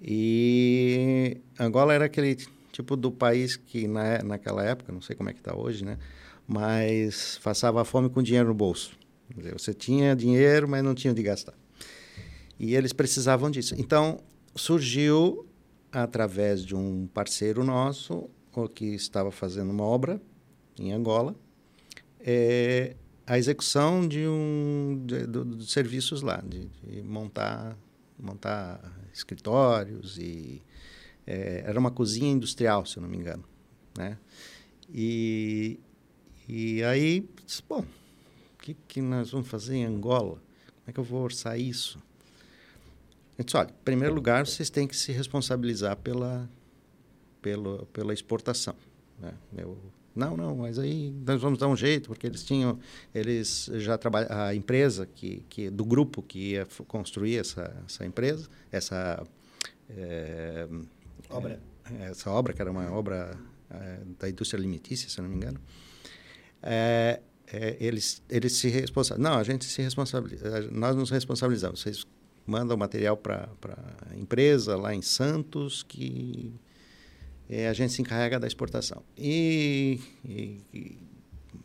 [0.00, 2.36] E Angola era aquele
[2.72, 5.98] tipo do país que na, naquela época, não sei como é que está hoje, né?
[6.46, 8.92] Mas passava fome com dinheiro no bolso.
[9.34, 11.54] Dizer, você tinha dinheiro, mas não tinha de gastar.
[12.58, 13.74] E eles precisavam disso.
[13.78, 14.20] Então
[14.54, 15.46] surgiu
[15.92, 18.30] através de um parceiro nosso,
[18.74, 20.20] que estava fazendo uma obra
[20.78, 21.34] em Angola,
[22.20, 27.76] é, a execução de um de, de, de serviços lá, de, de montar
[28.18, 28.80] montar
[29.12, 30.62] escritórios e
[31.26, 33.44] é, era uma cozinha industrial, se eu não me engano,
[33.96, 34.18] né?
[34.92, 35.80] E,
[36.48, 37.28] e aí,
[37.68, 40.34] bom, o que, que nós vamos fazer em Angola?
[40.66, 42.00] Como é que eu vou orçar isso?
[43.42, 46.48] Eu disse, olha, em primeiro lugar, vocês têm que se responsabilizar pela,
[47.42, 48.76] pela, pela exportação.
[49.18, 49.34] Né?
[49.58, 49.76] Eu,
[50.14, 52.78] não, não, mas aí nós vamos dar um jeito, porque eles tinham,
[53.12, 58.48] eles já trabalham, a empresa que, que do grupo que ia construir essa, essa empresa,
[58.70, 59.26] essa
[59.90, 60.68] é,
[61.28, 61.60] obra,
[61.98, 63.36] é, essa obra que era uma obra
[63.70, 65.60] é, da indústria alimentícia, se não me engano,
[67.80, 72.06] eles eles se responsabilizam, não, a gente se responsabiliza, nós nos responsabilizamos, vocês
[72.46, 73.48] mandam material para
[74.10, 76.52] a empresa lá em Santos que
[77.48, 79.02] é, a gente se encarrega da exportação.
[79.16, 80.98] E, e, e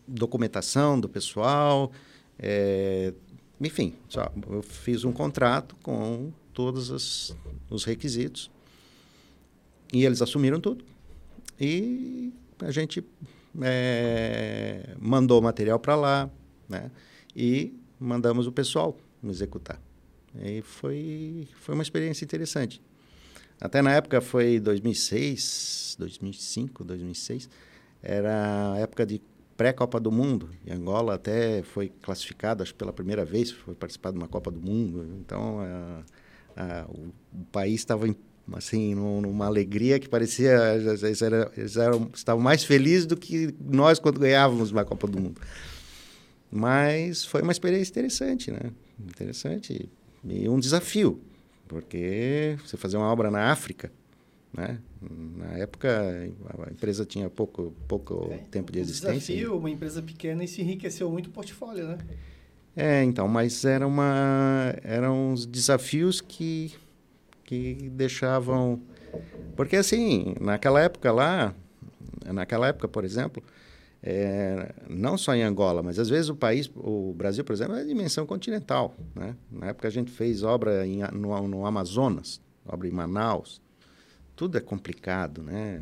[0.07, 1.91] documentação do pessoal,
[2.37, 3.13] é,
[3.59, 7.35] enfim, só, eu fiz um contrato com todos os,
[7.69, 8.51] os requisitos
[9.93, 10.83] e eles assumiram tudo.
[11.59, 13.03] E a gente
[13.61, 16.29] é, mandou o material para lá,
[16.69, 16.91] né?
[17.35, 19.81] E mandamos o pessoal executar.
[20.35, 22.81] E foi, foi uma experiência interessante.
[23.59, 27.49] Até na época foi 2006, 2005, 2006.
[28.03, 29.21] Era a época de
[29.55, 30.49] pré-Copa do Mundo.
[30.65, 34.61] E Angola até foi classificada, acho pela primeira vez, foi participar de uma Copa do
[34.61, 35.05] Mundo.
[35.19, 36.03] Então, a,
[36.55, 38.07] a, o, o, país estava
[38.53, 43.99] assim numa alegria que parecia eles, eram, eles eram, estavam mais felizes do que nós
[43.99, 45.41] quando ganhávamos uma Copa do Mundo.
[46.51, 48.71] Mas foi uma experiência interessante, né?
[48.99, 49.89] Interessante
[50.29, 51.21] e um desafio,
[51.67, 53.91] porque você fazer uma obra na África,
[54.53, 54.79] né?
[55.01, 55.89] Na época
[56.67, 59.33] a empresa tinha pouco pouco é, tempo de existência.
[59.33, 61.97] Desafio, uma empresa pequena e se enriqueceu muito o portfólio, né?
[62.75, 66.73] É, então, mas era uma eram uns desafios que
[67.43, 68.81] que deixavam
[69.55, 71.53] porque assim, naquela época lá,
[72.25, 73.43] naquela época, por exemplo,
[74.01, 77.83] é, não só em Angola, mas às vezes o país, o Brasil, por exemplo, é
[77.83, 78.95] dimensão continental.
[79.15, 79.35] Né?
[79.51, 83.61] Na época a gente fez obra em, no, no Amazonas, obra em Manaus.
[84.35, 85.81] Tudo é complicado, né?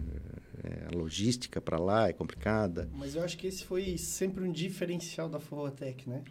[0.64, 2.90] É, a logística para lá é complicada.
[2.94, 6.24] Mas eu acho que esse foi sempre um diferencial da Forrotec, né?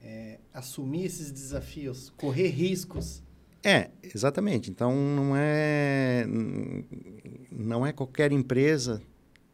[0.00, 3.22] É, assumir esses desafios, correr riscos.
[3.64, 4.70] É, exatamente.
[4.70, 6.26] Então não é
[7.50, 9.00] não é qualquer empresa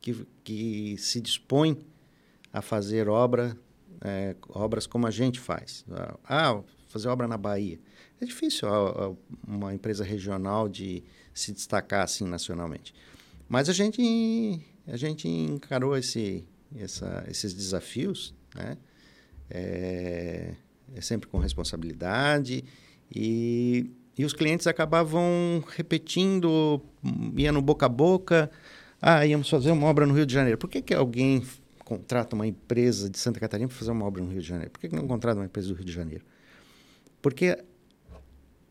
[0.00, 1.78] que, que se dispõe
[2.52, 3.56] a fazer obra,
[4.00, 5.84] é, obras como a gente faz.
[6.24, 7.78] Ah, fazer obra na Bahia.
[8.20, 8.68] É difícil
[9.46, 12.94] uma empresa regional de se destacar assim nacionalmente.
[13.48, 16.44] Mas a gente, a gente encarou esse,
[16.76, 18.76] essa, esses desafios, né?
[19.50, 20.54] É,
[20.94, 22.62] é sempre com responsabilidade
[23.14, 26.82] e, e os clientes acabavam repetindo,
[27.34, 28.50] ia no boca a boca,
[29.00, 30.58] ah, íamos fazer uma obra no Rio de Janeiro.
[30.58, 31.42] Por que, que alguém
[31.84, 34.70] contrata uma empresa de Santa Catarina para fazer uma obra no Rio de Janeiro?
[34.70, 36.24] Por que, que não contrata uma empresa do Rio de Janeiro?
[37.22, 37.58] Porque,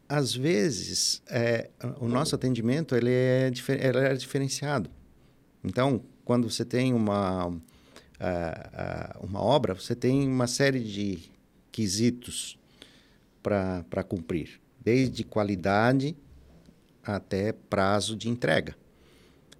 [0.07, 4.89] às vezes, é, o nosso atendimento ele é, ele é diferenciado.
[5.63, 11.19] Então, quando você tem uma, uh, uh, uma obra, você tem uma série de
[11.71, 12.59] quesitos
[13.41, 16.17] para cumprir, desde qualidade
[17.01, 18.75] até prazo de entrega.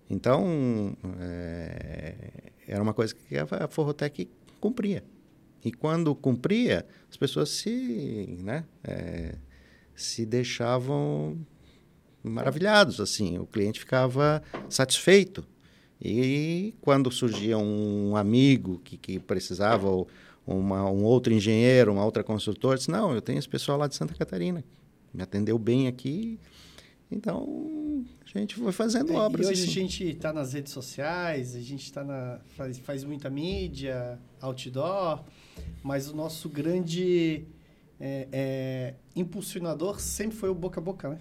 [0.10, 2.16] Então, é,
[2.68, 5.04] era uma coisa que a Forrotec cumpria.
[5.64, 9.36] E quando cumpria, as pessoas se, né, é,
[9.96, 11.38] se deixavam
[12.24, 13.38] maravilhados, assim.
[13.38, 15.46] O cliente ficava satisfeito.
[16.02, 20.08] E quando surgia um amigo que, que precisava, ou
[20.46, 23.96] uma, um outro engenheiro, uma outra consultora, disse, não, eu tenho esse pessoal lá de
[23.96, 24.64] Santa Catarina,
[25.14, 26.40] me atendeu bem aqui,
[27.12, 28.06] então
[28.38, 29.48] a gente foi fazendo é, obras.
[29.48, 29.72] E hoje assim.
[29.72, 35.24] a gente está nas redes sociais, a gente está na faz, faz muita mídia, outdoor,
[35.84, 37.46] mas o nosso grande
[38.00, 41.20] é, é, impulsionador sempre foi o boca a boca, né?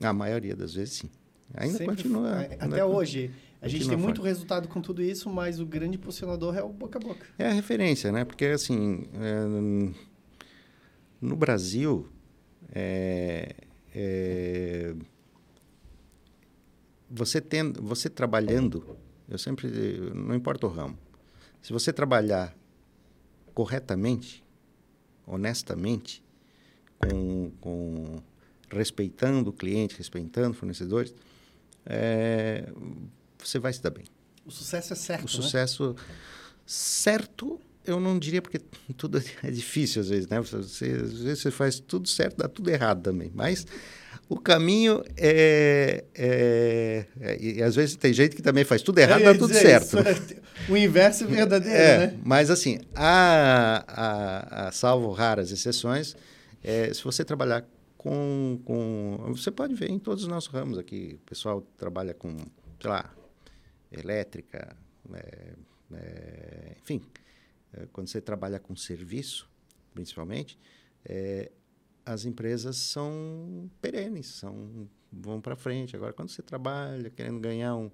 [0.00, 1.10] A maioria das vezes sim.
[1.54, 2.40] Ainda sempre, continua.
[2.40, 3.30] Até ainda hoje.
[3.60, 6.98] A gente tem muito resultado com tudo isso, mas o grande impulsionador é o boca
[6.98, 7.26] a boca.
[7.36, 8.24] É a referência, né?
[8.24, 9.92] Porque, assim, é,
[11.20, 12.08] no Brasil,
[12.72, 13.56] é,
[13.92, 14.94] é,
[17.10, 18.96] você, tendo, você trabalhando,
[19.28, 19.68] eu sempre,
[20.14, 20.98] não importa o ramo,
[21.62, 22.56] se você trabalhar
[23.54, 24.44] corretamente,
[25.26, 26.22] honestamente,
[26.98, 28.22] com, com
[28.70, 31.14] respeitando o cliente, respeitando fornecedores,
[31.84, 32.70] é,
[33.38, 34.04] você vai se dar bem.
[34.44, 35.22] O sucesso é certo.
[35.22, 35.42] O né?
[35.42, 35.96] sucesso
[36.66, 38.58] certo, eu não diria porque
[38.96, 40.40] tudo é difícil às vezes, né?
[40.40, 43.30] Você, às vezes você faz tudo certo, dá tudo errado também.
[43.34, 43.66] Mas
[44.28, 49.24] o caminho é, é, é, e às vezes tem gente que também faz tudo errado,
[49.24, 49.96] dá tudo certo.
[50.68, 52.18] o inverso é verdadeiro, é, né?
[52.22, 56.14] Mas assim, a, a, a salvo raras exceções,
[56.62, 57.64] é, se você trabalhar
[57.96, 62.36] com, com, você pode ver em todos os nossos ramos aqui, o pessoal trabalha com,
[62.80, 63.10] sei lá,
[63.90, 64.76] elétrica,
[65.14, 65.54] é,
[65.94, 67.00] é, enfim,
[67.72, 69.48] é, quando você trabalha com serviço,
[69.94, 70.58] principalmente,
[71.04, 71.50] é,
[72.08, 75.94] as empresas são perenes, são vão para frente.
[75.94, 77.90] Agora, quando você trabalha querendo ganhar um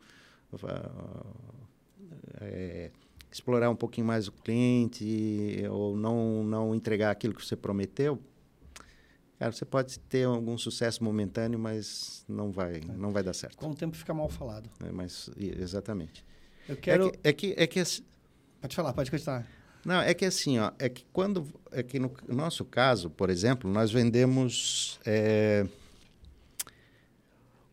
[2.40, 2.90] é,
[3.30, 8.20] explorar um pouquinho mais o cliente ou não não entregar aquilo que você prometeu,
[9.36, 13.56] cara, você pode ter algum sucesso momentâneo, mas não vai não vai dar certo.
[13.56, 14.70] Com o tempo fica mal falado.
[14.84, 16.24] É, mas exatamente.
[16.68, 17.08] Eu quero.
[17.22, 18.04] É que, é que, é que
[18.60, 19.46] Pode falar, pode continuar.
[19.84, 23.70] Não, é que assim, ó, é que quando, é que no nosso caso, por exemplo,
[23.70, 25.66] nós vendemos é,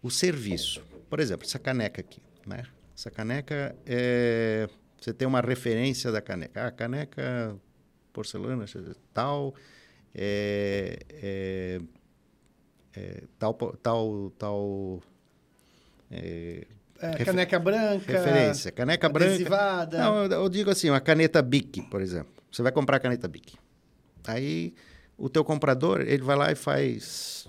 [0.02, 0.84] o serviço.
[1.10, 2.64] Por exemplo, essa caneca aqui, né?
[2.96, 4.68] Essa caneca é,
[5.00, 6.68] você tem uma referência da caneca.
[6.68, 7.56] Ah, caneca
[8.14, 8.66] porcelana
[9.14, 9.56] tal,
[10.14, 11.82] é, é,
[12.94, 15.02] é, tal, tal, tal
[17.02, 18.12] É, caneca branca.
[18.12, 18.72] Referência.
[18.72, 19.98] Caneca adesivada.
[19.98, 20.30] branca.
[20.30, 22.32] Não, eu, digo assim, uma caneta Bic, por exemplo.
[22.52, 23.56] Você vai comprar a caneta Bic.
[24.28, 24.76] Aí
[25.18, 27.48] o teu comprador, ele vai lá e faz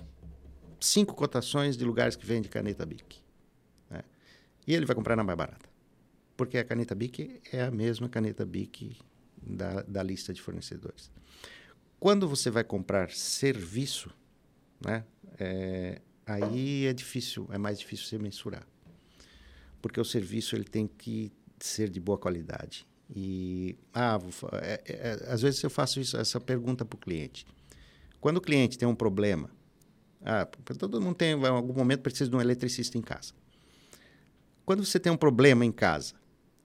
[0.79, 3.19] cinco cotações de lugares que vendem caneta Bic.
[3.89, 4.01] Né?
[4.65, 5.69] E ele vai comprar na mais barata.
[6.35, 8.97] Porque a caneta Bic é a mesma caneta Bic
[9.41, 11.11] da, da lista de fornecedores.
[11.99, 14.09] Quando você vai comprar serviço,
[14.83, 15.05] né,
[15.39, 18.67] é, aí é difícil, é mais difícil você mensurar.
[19.83, 22.87] Porque o serviço ele tem que ser de boa qualidade.
[23.13, 24.17] E ah,
[24.61, 27.45] é, é, é, às vezes eu faço isso, essa pergunta para o cliente.
[28.21, 29.49] Quando o cliente tem um problema,
[30.21, 30.45] ah,
[30.79, 33.33] todo mundo tem, em algum momento precisa de um eletricista em casa.
[34.65, 36.13] Quando você tem um problema em casa,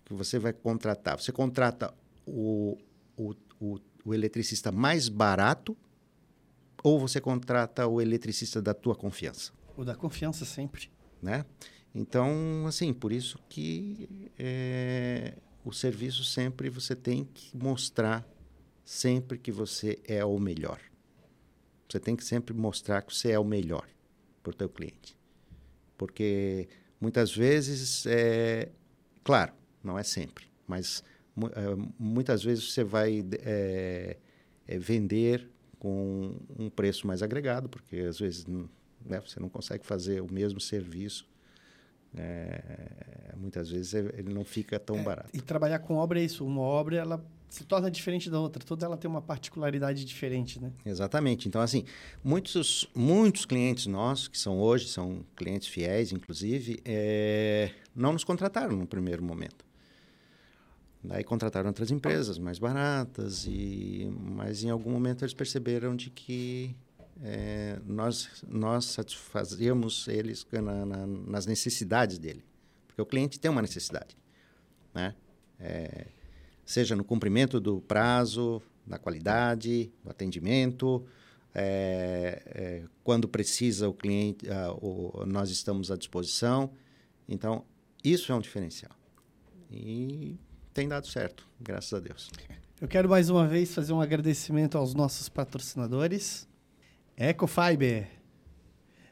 [0.04, 1.92] que você vai contratar, você contrata
[2.24, 2.78] o,
[3.16, 5.76] o, o, o eletricista mais barato
[6.84, 9.50] ou você contrata o eletricista da tua confiança?
[9.76, 10.88] O da confiança sempre.
[11.20, 11.44] Né?
[11.98, 15.34] Então, assim, por isso que é,
[15.64, 18.24] o serviço sempre você tem que mostrar
[18.84, 20.80] sempre que você é o melhor.
[21.88, 23.84] Você tem que sempre mostrar que você é o melhor
[24.44, 25.18] para o teu cliente.
[25.96, 26.68] Porque
[27.00, 28.70] muitas vezes, é,
[29.24, 31.02] claro, não é sempre, mas
[31.36, 34.16] é, muitas vezes você vai é,
[34.68, 40.20] é, vender com um preço mais agregado, porque às vezes né, você não consegue fazer
[40.22, 41.28] o mesmo serviço
[42.16, 45.30] é, muitas vezes ele não fica tão é, barato.
[45.32, 46.44] E trabalhar com obra é isso.
[46.44, 48.62] Uma obra ela se torna diferente da outra.
[48.64, 50.72] Toda ela tem uma particularidade diferente, né?
[50.84, 51.48] Exatamente.
[51.48, 51.84] Então, assim,
[52.22, 58.76] muitos, muitos clientes nossos, que são hoje, são clientes fiéis, inclusive, é, não nos contrataram
[58.76, 59.66] no primeiro momento.
[61.02, 66.74] Daí contrataram outras empresas mais baratas, e, mas em algum momento eles perceberam de que
[67.22, 72.44] é, nós, nós satisfazíamos eles na, na, nas necessidades dele.
[72.86, 74.16] Porque o cliente tem uma necessidade.
[74.94, 75.14] Né?
[75.58, 76.06] É,
[76.64, 81.04] seja no cumprimento do prazo, da qualidade, do atendimento.
[81.54, 84.46] É, é quando precisa o cliente,
[84.80, 86.70] o, nós estamos à disposição.
[87.28, 87.64] Então,
[88.04, 88.92] isso é um diferencial.
[89.70, 90.36] E
[90.72, 92.30] tem dado certo, graças a Deus.
[92.80, 96.48] Eu quero mais uma vez fazer um agradecimento aos nossos patrocinadores.
[97.20, 98.08] Ecofiber,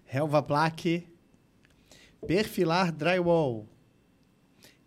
[0.07, 1.09] Helva Plaque,
[2.25, 3.67] Perfilar Drywall,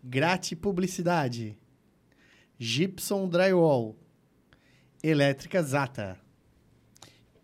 [0.02, 1.58] Grate Publicidade,
[2.58, 3.94] Gibson Drywall,
[5.02, 6.18] Elétrica Zata,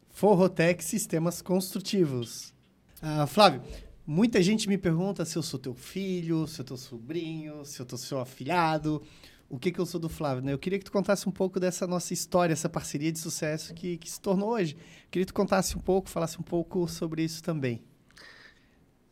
[0.09, 2.55] Forrotec Sistemas Construtivos.
[3.03, 3.63] Ah, Flávio,
[4.07, 7.87] muita gente me pergunta se eu sou teu filho, se eu teu sobrinho, se eu
[7.87, 9.03] sou seu afilhado
[9.49, 10.53] o que, que eu sou do Flávio, né?
[10.53, 13.97] Eu queria que tu contasse um pouco dessa nossa história, essa parceria de sucesso que,
[13.97, 14.75] que se tornou hoje.
[14.75, 17.83] Eu queria que tu contasse um pouco, falasse um pouco sobre isso também.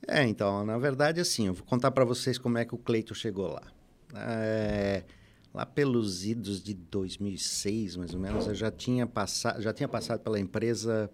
[0.07, 3.15] É, então, na verdade, assim, eu vou contar para vocês como é que o Cleito
[3.15, 3.63] chegou lá.
[4.15, 5.05] É,
[5.53, 10.21] lá pelos idos de 2006, mais ou menos, eu já tinha, passado, já tinha passado
[10.21, 11.11] pela empresa...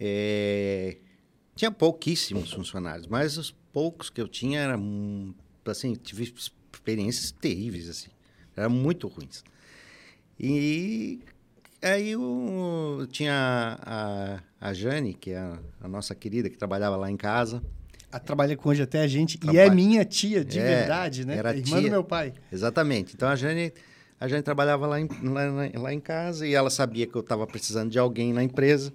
[0.00, 0.96] É,
[1.54, 5.34] tinha pouquíssimos funcionários, mas os poucos que eu tinha eram,
[5.66, 8.10] assim, tive experiências terríveis, assim.
[8.56, 9.42] Eram muito ruins.
[10.38, 11.20] E
[11.80, 17.10] aí eu tinha a, a Jane, que é a, a nossa querida, que trabalhava lá
[17.10, 17.62] em casa.
[18.10, 19.38] A trabalha com hoje até a gente.
[19.38, 19.64] Trabalha.
[19.64, 21.36] E é minha tia, de é, verdade, né?
[21.36, 21.88] Era irmã tia.
[21.88, 22.34] do meu pai.
[22.52, 23.14] Exatamente.
[23.14, 23.72] Então a Jane,
[24.20, 27.46] a Jane trabalhava lá em, lá, lá em casa e ela sabia que eu estava
[27.46, 28.92] precisando de alguém na empresa.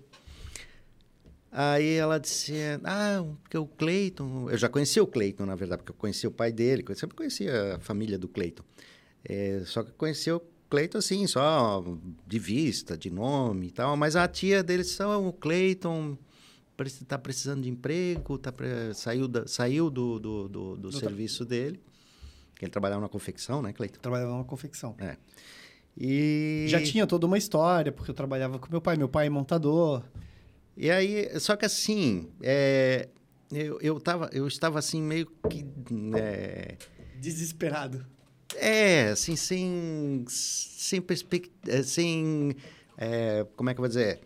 [1.51, 4.47] Aí ela disse, ah, porque o Cleiton...
[4.51, 7.15] Eu já conhecia o Cleiton, na verdade, porque eu conhecia o pai dele, eu sempre
[7.15, 8.63] conhecia a família do Cleiton.
[9.29, 11.83] É, só que conhecia o Cleiton, assim, só
[12.25, 13.97] de vista, de nome e tal.
[13.97, 16.17] Mas a tia dele são o Cleiton
[16.85, 18.93] está precisando de emprego, tá pre...
[18.93, 21.57] saiu, da, saiu do, do, do, do serviço tra...
[21.57, 21.81] dele.
[22.61, 23.99] Ele trabalhava na confecção, né, Cleiton?
[23.99, 24.95] Trabalhava na confecção.
[24.99, 25.17] É.
[25.97, 26.65] E...
[26.67, 28.95] Já tinha toda uma história, porque eu trabalhava com meu pai.
[28.95, 30.03] Meu pai é montador.
[30.75, 33.09] E aí, só que assim, é,
[33.51, 35.65] eu, eu, tava, eu estava assim meio que...
[36.15, 36.77] É,
[37.19, 38.05] Desesperado.
[38.55, 42.55] É, assim, sem, sem perspectiva, é, sem,
[42.97, 44.21] é, como é que eu vou dizer,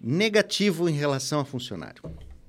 [0.00, 2.02] negativo em relação a funcionário.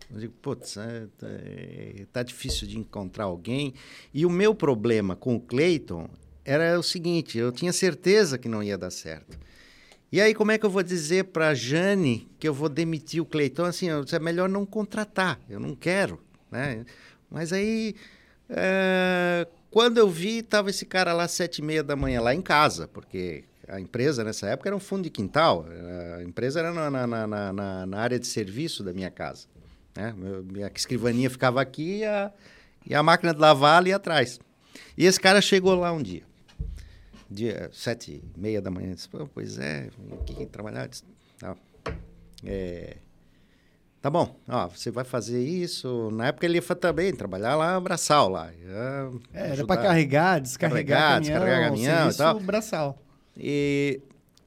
[0.09, 3.73] Eu digo, putz, é, tá, é, tá difícil de encontrar alguém.
[4.13, 6.09] E o meu problema com o Clayton
[6.45, 9.37] era o seguinte, eu tinha certeza que não ia dar certo.
[10.09, 13.21] E aí, como é que eu vou dizer para a Jane que eu vou demitir
[13.21, 13.65] o Cleiton?
[13.65, 16.85] Assim, é melhor não contratar, eu não quero, né?
[17.29, 17.93] Mas aí,
[18.49, 22.33] é, quando eu vi, estava esse cara lá às sete e meia da manhã, lá
[22.33, 25.65] em casa, porque a empresa nessa época era um fundo de quintal,
[26.17, 29.47] a empresa era na, na, na, na área de serviço da minha casa.
[29.95, 30.13] Né?
[30.51, 32.31] Minha escrivaninha ficava aqui e a,
[32.85, 34.39] e a máquina de lavar ali atrás.
[34.97, 36.23] E esse cara chegou lá um dia,
[37.29, 40.87] dia sete e meia da manhã, disse, pois é, o que trabalhar?
[40.87, 41.03] Disse,
[41.39, 41.55] tá,
[42.45, 42.97] é,
[44.01, 46.09] tá bom, ó, você vai fazer isso.
[46.11, 48.51] Na época ele ia também trabalhar lá braçal lá.
[49.33, 52.39] É, era para carregar, descarregar, caminhão, descarregar caminhão e tal.
[52.39, 53.01] braçal.
[53.35, 54.01] E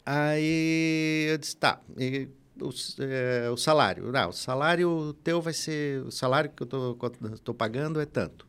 [0.05, 2.29] aí eu disse, tá, e,
[2.61, 2.71] o,
[3.03, 4.11] é, o, salário.
[4.13, 6.03] Não, o salário teu vai ser.
[6.03, 6.95] O salário que eu tô,
[7.43, 8.47] tô pagando é tanto.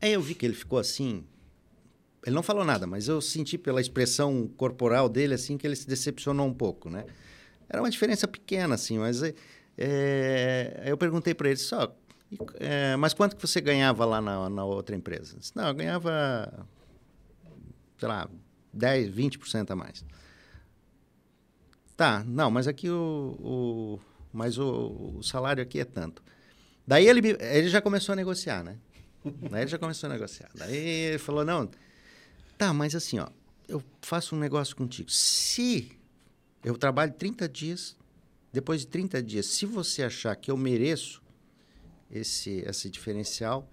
[0.00, 1.24] Aí eu vi que ele ficou assim.
[2.24, 5.86] Ele não falou nada, mas eu senti pela expressão corporal dele assim que ele se
[5.86, 7.04] decepcionou um pouco, né?
[7.68, 9.22] Era uma diferença pequena, assim, mas
[9.76, 11.94] é, eu perguntei para ele só,
[12.54, 15.36] é, mas quanto que você ganhava lá na, na outra empresa?
[15.38, 16.66] Disse, não, eu ganhava,
[17.98, 18.28] sei lá,
[18.72, 20.04] 10, 20% a mais.
[21.96, 24.00] Tá, não, mas aqui o, o
[24.32, 26.22] mas o, o, salário aqui é tanto.
[26.86, 28.76] Daí ele, ele já começou a negociar, né?
[29.50, 30.50] Daí ele já começou a negociar.
[30.54, 31.70] Daí ele falou, não,
[32.58, 33.28] tá, mas assim, ó,
[33.66, 35.10] eu faço um negócio contigo.
[35.10, 35.95] Se
[36.66, 37.96] eu trabalho 30 dias,
[38.52, 41.22] depois de 30 dias, se você achar que eu mereço
[42.10, 43.70] esse, esse diferencial...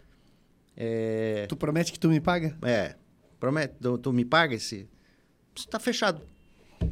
[0.77, 1.47] É...
[1.47, 2.55] Tu promete que tu me paga?
[2.61, 2.95] É,
[3.39, 4.87] promete, tu, tu me paga esse...
[5.55, 6.21] Está fechado.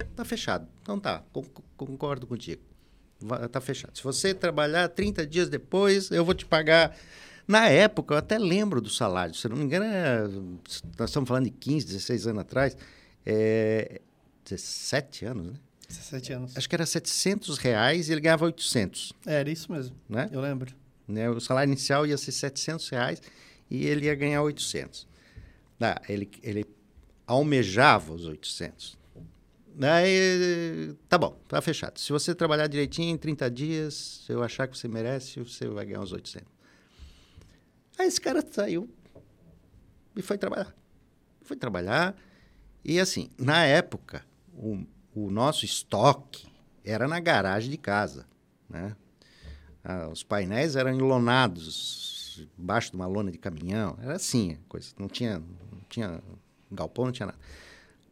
[0.10, 0.68] Está fechado.
[0.82, 1.24] Então tá,
[1.78, 2.64] concordo contigo.
[3.43, 3.95] Está fechado.
[3.95, 6.97] Se você trabalhar 30 dias depois, eu vou te pagar.
[7.47, 9.36] Na época, eu até lembro do salário.
[9.36, 10.28] Se não me engano, é...
[10.97, 12.76] nós estamos falando de 15, 16 anos atrás.
[13.24, 14.02] É...
[14.45, 15.54] 17 anos, né?
[15.92, 16.58] 17 anos.
[16.58, 19.14] Acho que era 700 reais e ele ganhava 800.
[19.26, 19.96] É, era isso mesmo.
[20.10, 20.30] Né?
[20.32, 20.74] Eu lembro.
[21.08, 21.30] Né?
[21.30, 23.22] O salário inicial ia ser 700 reais
[23.70, 25.08] e ele ia ganhar 800.
[25.80, 26.66] Ah, ele, ele
[27.26, 28.98] almejava os 800.
[29.82, 31.98] Aí, tá bom, tá fechado.
[31.98, 35.86] Se você trabalhar direitinho em 30 dias, se eu achar que você merece, você vai
[35.86, 36.48] ganhar uns 800.
[37.98, 38.89] Aí esse cara saiu
[40.16, 40.76] e foi trabalhar.
[41.42, 42.16] Foi trabalhar.
[42.84, 44.84] E assim, na época, o,
[45.14, 46.47] o nosso estoque
[46.84, 48.26] era na garagem de casa,
[48.70, 48.95] né?
[49.84, 53.97] Ah, os painéis eram enlonados embaixo de uma lona de caminhão.
[54.01, 54.93] Era assim, coisa.
[54.97, 56.22] Não tinha, não tinha
[56.72, 57.39] galpão, não tinha nada.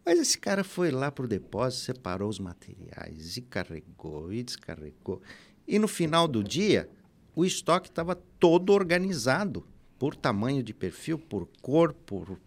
[0.05, 5.21] Mas esse cara foi lá para o depósito, separou os materiais e carregou e descarregou.
[5.67, 6.89] E no final do dia,
[7.35, 9.65] o estoque estava todo organizado
[9.99, 12.39] por tamanho de perfil, por cor, por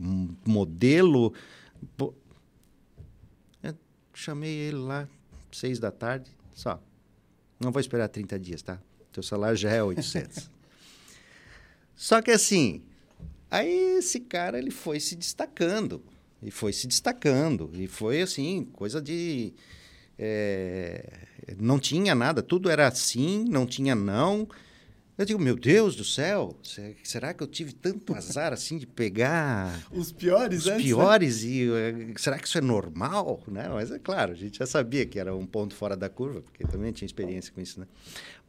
[0.45, 1.33] modelo.
[1.97, 2.15] Por...
[4.15, 5.09] Chamei ele lá,
[5.51, 6.83] seis da tarde, só.
[7.59, 8.81] Não vou esperar 30 dias, tá?
[9.13, 10.51] Teu salário já é 800.
[11.95, 12.83] só que assim,
[13.51, 16.03] aí esse cara ele foi se destacando.
[16.43, 17.71] E foi se destacando.
[17.75, 19.55] E foi assim, coisa de.
[20.19, 21.27] É,
[21.59, 24.49] não tinha nada, tudo era assim, não tinha não.
[25.17, 26.57] Eu digo, meu Deus do céu,
[27.05, 30.83] será que eu tive tanto azar assim de pegar os piores, os antes, né?
[30.85, 31.51] piores né?
[31.51, 33.69] e uh, será que isso é normal, né?
[33.69, 36.65] Mas é claro, a gente já sabia que era um ponto fora da curva, porque
[36.65, 37.87] também tinha experiência com isso, né?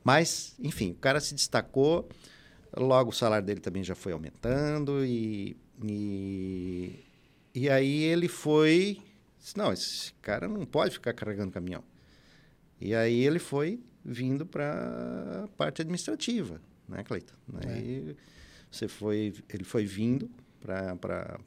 [0.03, 2.07] Mas, enfim, o cara se destacou,
[2.76, 7.03] logo o salário dele também já foi aumentando e, e
[7.53, 8.99] e aí ele foi.
[9.39, 11.84] Disse, não, esse cara não pode ficar carregando caminhão.
[12.82, 17.34] E aí ele foi vindo para a parte administrativa, né, Cleiton?
[17.66, 17.74] É.
[17.74, 18.16] Aí
[18.70, 20.30] você foi, ele foi vindo
[20.62, 21.39] para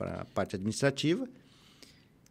[0.00, 1.28] a parte administrativa.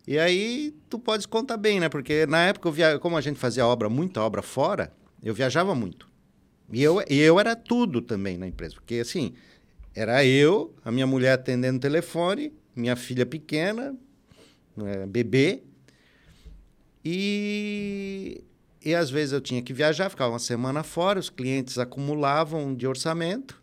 [0.07, 1.89] E aí tu podes contar bem, né?
[1.89, 5.75] Porque na época, eu via, como a gente fazia obra, muita obra fora, eu viajava
[5.75, 6.07] muito.
[6.71, 8.75] E eu, e eu era tudo também na empresa.
[8.75, 9.33] Porque assim,
[9.93, 13.97] era eu, a minha mulher atendendo o telefone minha filha pequena,
[14.77, 15.63] é, bebê,
[17.03, 18.43] e,
[18.87, 22.87] e às vezes eu tinha que viajar, ficava uma semana fora, os clientes acumulavam de
[22.87, 23.61] orçamento.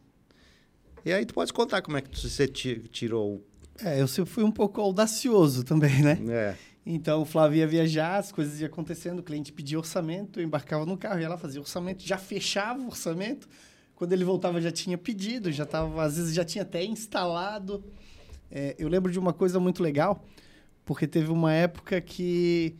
[1.03, 3.43] E aí tu pode contar como é que você tirou.
[3.81, 6.19] É, eu fui um pouco audacioso também, né?
[6.29, 6.57] É.
[6.85, 10.85] Então o Flávio ia viajar, as coisas iam acontecendo, o cliente pedia orçamento, eu embarcava
[10.85, 13.49] no carro, ia lá fazer orçamento, já fechava o orçamento.
[13.97, 17.83] Quando ele voltava já tinha pedido, já estava, às vezes já tinha até instalado.
[18.51, 20.23] É, eu lembro de uma coisa muito legal,
[20.85, 22.77] porque teve uma época que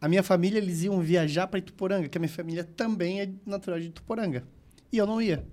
[0.00, 3.80] a minha família eles iam viajar para Ituporanga, que a minha família também é natural
[3.80, 4.46] de Ituporanga.
[4.92, 5.44] E eu não ia.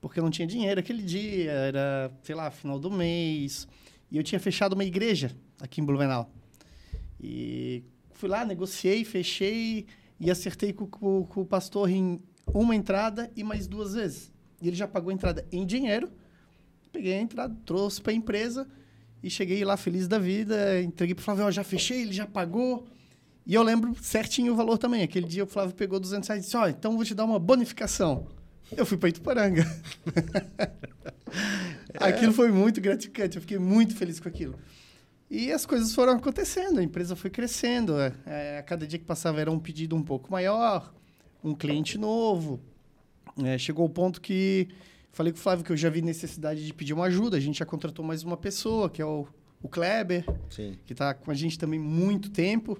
[0.00, 3.66] Porque eu não tinha dinheiro aquele dia, era, sei lá, final do mês.
[4.10, 6.30] E eu tinha fechado uma igreja aqui em Blumenau.
[7.20, 7.82] E
[8.12, 9.86] fui lá, negociei, fechei
[10.20, 14.32] e acertei com, com, com o pastor em uma entrada e mais duas vezes.
[14.60, 16.10] E ele já pagou a entrada em dinheiro
[16.96, 18.66] Peguei a entrada, trouxe para a empresa
[19.22, 20.80] e cheguei lá feliz da vida.
[20.80, 22.88] Entreguei para o Flávio, já fechei, ele já pagou.
[23.46, 25.04] E eu lembro certinho o valor também.
[25.04, 27.38] Aquele dia o Flávio pegou 200 reais e disse, ó, então vou te dar uma
[27.38, 28.26] bonificação.
[28.76, 29.64] Eu fui para Ituporanga.
[31.94, 34.58] aquilo foi muito gratificante, eu fiquei muito feliz com aquilo.
[35.30, 37.98] E as coisas foram acontecendo, a empresa foi crescendo.
[38.00, 40.92] É, é, a cada dia que passava era um pedido um pouco maior,
[41.42, 42.60] um cliente novo.
[43.44, 44.68] É, chegou o ponto que
[45.12, 47.36] falei com o Flávio que eu já vi necessidade de pedir uma ajuda.
[47.36, 49.26] A gente já contratou mais uma pessoa, que é o,
[49.62, 50.76] o Kleber, Sim.
[50.84, 52.76] que está com a gente também muito tempo.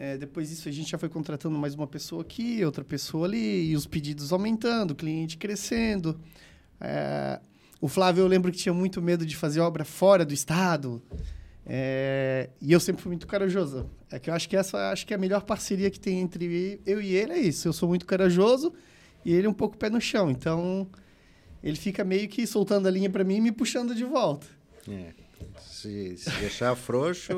[0.00, 3.70] É, depois disso, a gente já foi contratando mais uma pessoa aqui, outra pessoa ali,
[3.70, 6.20] e os pedidos aumentando, o cliente crescendo.
[6.80, 7.40] É,
[7.80, 11.02] o Flávio, eu lembro que tinha muito medo de fazer obra fora do estado.
[11.66, 13.90] É, e eu sempre fui muito corajoso.
[14.08, 16.80] É que eu acho que essa acho que é a melhor parceria que tem entre
[16.86, 17.66] eu e ele é isso.
[17.66, 18.72] Eu sou muito corajoso
[19.24, 20.30] e ele um pouco pé no chão.
[20.30, 20.88] Então,
[21.60, 24.46] ele fica meio que soltando a linha para mim e me puxando de volta.
[24.88, 25.12] É.
[25.60, 27.32] Se, se deixar frouxo,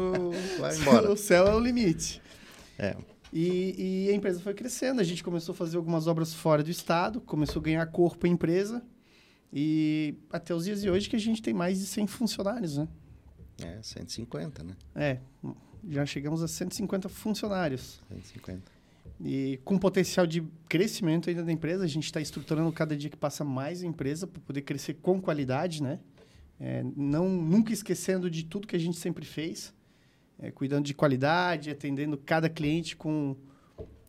[0.58, 1.08] vai embora.
[1.10, 2.20] o céu é o limite.
[2.80, 2.96] É.
[3.30, 5.00] E, e, a empresa foi crescendo.
[5.00, 8.28] A gente começou a fazer algumas obras fora do estado, começou a ganhar corpo a
[8.28, 8.82] empresa.
[9.52, 12.88] E até os dias de hoje que a gente tem mais de 100 funcionários, né?
[13.62, 14.74] É, 150, né?
[14.94, 15.18] É,
[15.88, 18.00] já chegamos a 150 funcionários.
[18.08, 18.72] 150.
[19.22, 23.16] E com potencial de crescimento ainda da empresa, a gente está estruturando cada dia que
[23.16, 26.00] passa mais a empresa para poder crescer com qualidade, né?
[26.58, 29.74] É, não, nunca esquecendo de tudo que a gente sempre fez,
[30.40, 33.36] é, cuidando de qualidade, atendendo cada cliente com,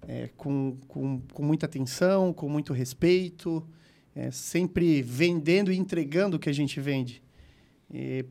[0.08, 3.68] é, com, com, com muita atenção, com muito respeito,
[4.16, 7.22] é, sempre vendendo e entregando o que a gente vende.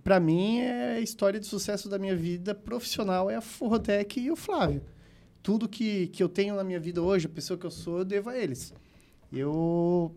[0.02, 4.30] Para mim, é a história de sucesso da minha vida profissional é a Forrotec e
[4.30, 4.80] o Flávio.
[5.42, 8.04] Tudo que, que eu tenho na minha vida hoje, a pessoa que eu sou, eu
[8.06, 8.72] devo a eles.
[9.30, 10.16] Eu,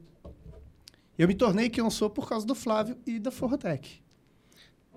[1.18, 4.02] eu me tornei quem eu sou por causa do Flávio e da Forrotec.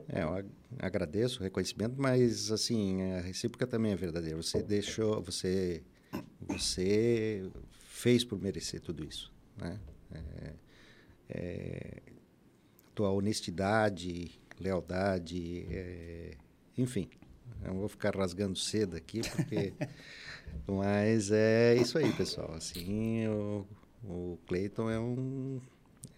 [0.09, 0.45] É, eu
[0.79, 4.37] agradeço o reconhecimento, mas assim, a recíproca também é verdadeira.
[4.37, 5.83] Você deixou, você,
[6.41, 7.51] você
[7.89, 9.79] fez por merecer tudo isso, né?
[10.13, 10.53] É,
[11.29, 12.03] é,
[12.95, 16.37] tua honestidade, lealdade, é,
[16.77, 17.09] enfim.
[17.63, 19.73] Eu não vou ficar rasgando cedo aqui, porque.
[20.67, 22.53] mas é isso aí, pessoal.
[22.55, 23.67] Assim, o,
[24.05, 25.61] o Cleiton é um,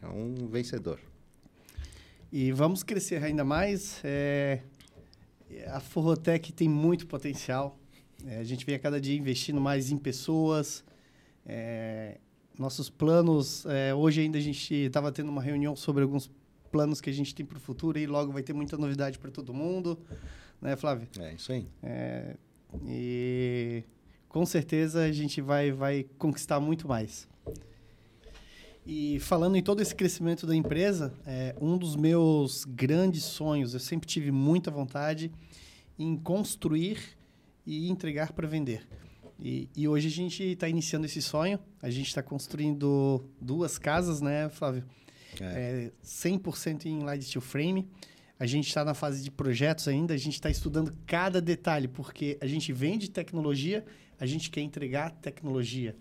[0.03, 1.01] é um vencedor.
[2.31, 4.01] E vamos crescer ainda mais.
[4.05, 4.61] É,
[5.69, 7.79] a Forrotec tem muito potencial.
[8.27, 10.85] É, a gente vem a cada dia investindo mais em pessoas.
[11.47, 12.19] É,
[12.59, 13.65] nossos planos.
[13.67, 16.31] É, hoje ainda a gente estava tendo uma reunião sobre alguns
[16.71, 19.31] planos que a gente tem para o futuro e logo vai ter muita novidade para
[19.31, 19.99] todo mundo,
[20.61, 21.09] né, Flávio?
[21.19, 21.67] É isso aí.
[21.83, 22.37] É,
[22.87, 23.83] e
[24.29, 27.27] com certeza a gente vai, vai conquistar muito mais.
[28.91, 33.81] E falando em todo esse crescimento da empresa, é, um dos meus grandes sonhos, eu
[33.81, 35.31] sempre tive muita vontade
[35.99, 36.99] em construir
[37.67, 38.89] e entregar para vender.
[39.39, 41.59] E, e, hoje a gente está iniciando esse sonho.
[41.83, 44.83] A gente está construindo duas casas, né, Flávio?
[45.39, 45.91] É.
[45.91, 47.87] É 100% em light steel frame.
[48.41, 52.39] A gente está na fase de projetos ainda, a gente está estudando cada detalhe, porque
[52.41, 53.85] a gente vende tecnologia,
[54.19, 55.95] a gente quer entregar tecnologia.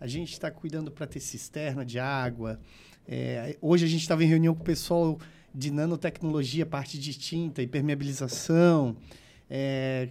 [0.00, 2.58] A gente está cuidando para ter cisterna de água.
[3.06, 5.18] É, hoje a gente estava em reunião com o pessoal
[5.54, 8.96] de nanotecnologia, parte de tinta, impermeabilização,
[9.48, 10.08] é,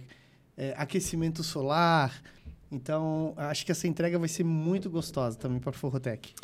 [0.56, 2.22] é, aquecimento solar.
[2.70, 6.34] Então, acho que essa entrega vai ser muito gostosa também para a Forrotec.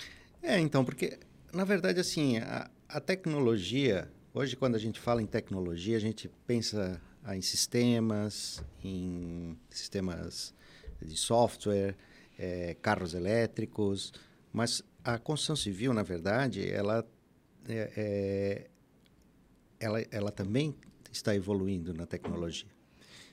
[0.42, 1.18] É, então, porque
[1.52, 6.28] na verdade, assim, a, a, tecnologia, hoje quando a gente fala em tecnologia, a gente
[6.46, 7.00] pensa
[7.34, 10.54] em sistemas, em sistemas
[11.00, 11.96] de software,
[12.38, 14.12] é, carros elétricos,
[14.52, 17.06] mas a construção civil, na verdade, ela,
[17.68, 18.70] é, é,
[19.78, 20.74] ela, ela também
[21.12, 22.68] está evoluindo na tecnologia.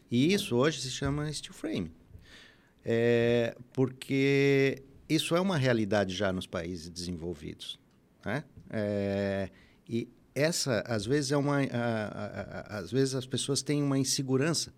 [0.10, 1.92] E isso hoje se chama steel frame.
[2.86, 7.80] É, porque isso é uma realidade já nos países desenvolvidos.
[8.26, 8.44] Né?
[8.70, 9.50] É,
[9.88, 11.58] e essa, às vezes, é uma.
[11.58, 14.74] A, a, a, às vezes as pessoas têm uma insegurança.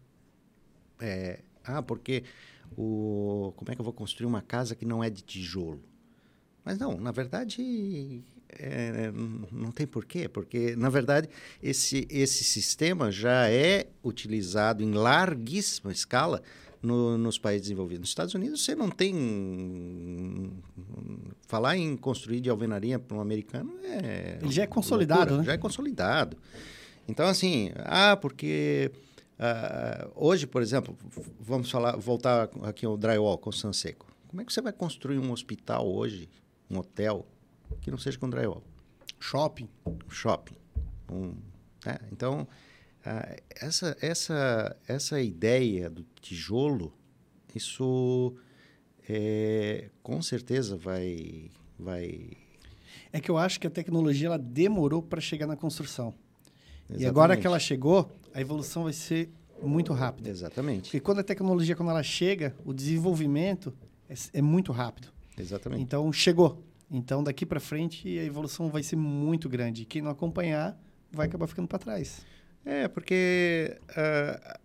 [0.99, 2.23] É, ah, porque
[2.77, 5.83] o, como é que eu vou construir uma casa que não é de tijolo?
[6.63, 9.11] Mas não, na verdade, é,
[9.51, 11.29] não tem porquê, porque, na verdade,
[11.61, 16.41] esse, esse sistema já é utilizado em larguíssima escala
[16.81, 18.01] no, nos países desenvolvidos.
[18.01, 20.51] Nos Estados Unidos, você não tem.
[21.47, 24.39] Falar em construir de alvenaria para um americano é.
[24.41, 25.45] Ele já é consolidado, loucura, né?
[25.45, 26.37] Já é consolidado.
[27.07, 28.91] Então, assim, ah, porque.
[29.37, 30.97] Uh, hoje, por exemplo,
[31.39, 34.07] vamos falar, voltar aqui ao drywall, construção seco.
[34.27, 36.29] Como é que você vai construir um hospital hoje,
[36.69, 37.25] um hotel,
[37.81, 38.63] que não seja com drywall?
[39.19, 39.67] Shopping.
[40.09, 40.55] Shopping.
[41.11, 41.35] Um,
[41.85, 41.99] né?
[42.11, 42.47] Então,
[43.05, 46.93] ah, essa, essa, essa ideia do tijolo,
[47.53, 48.35] isso
[49.07, 52.31] é, com certeza vai, vai
[53.13, 56.13] É que eu acho que a tecnologia ela demorou para chegar na construção.
[56.89, 57.03] Exatamente.
[57.03, 59.29] E agora que ela chegou, a evolução vai ser
[59.63, 60.29] muito rápida.
[60.29, 60.89] Exatamente.
[60.89, 63.73] Porque quando a tecnologia, quando ela chega, o desenvolvimento
[64.09, 65.07] é, é muito rápido.
[65.37, 65.81] Exatamente.
[65.81, 66.61] Então, chegou.
[66.91, 69.85] Então, daqui para frente, a evolução vai ser muito grande.
[69.85, 70.77] Quem não acompanhar
[71.13, 72.25] vai acabar ficando para trás.
[72.65, 74.59] É, porque uh,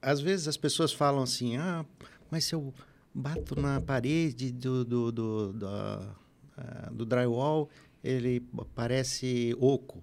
[0.00, 1.84] às vezes as pessoas falam assim, ah,
[2.30, 2.72] mas se eu
[3.12, 7.68] bato na parede do, do, do, do, uh, do drywall,
[8.04, 8.40] ele
[8.72, 10.00] parece oco.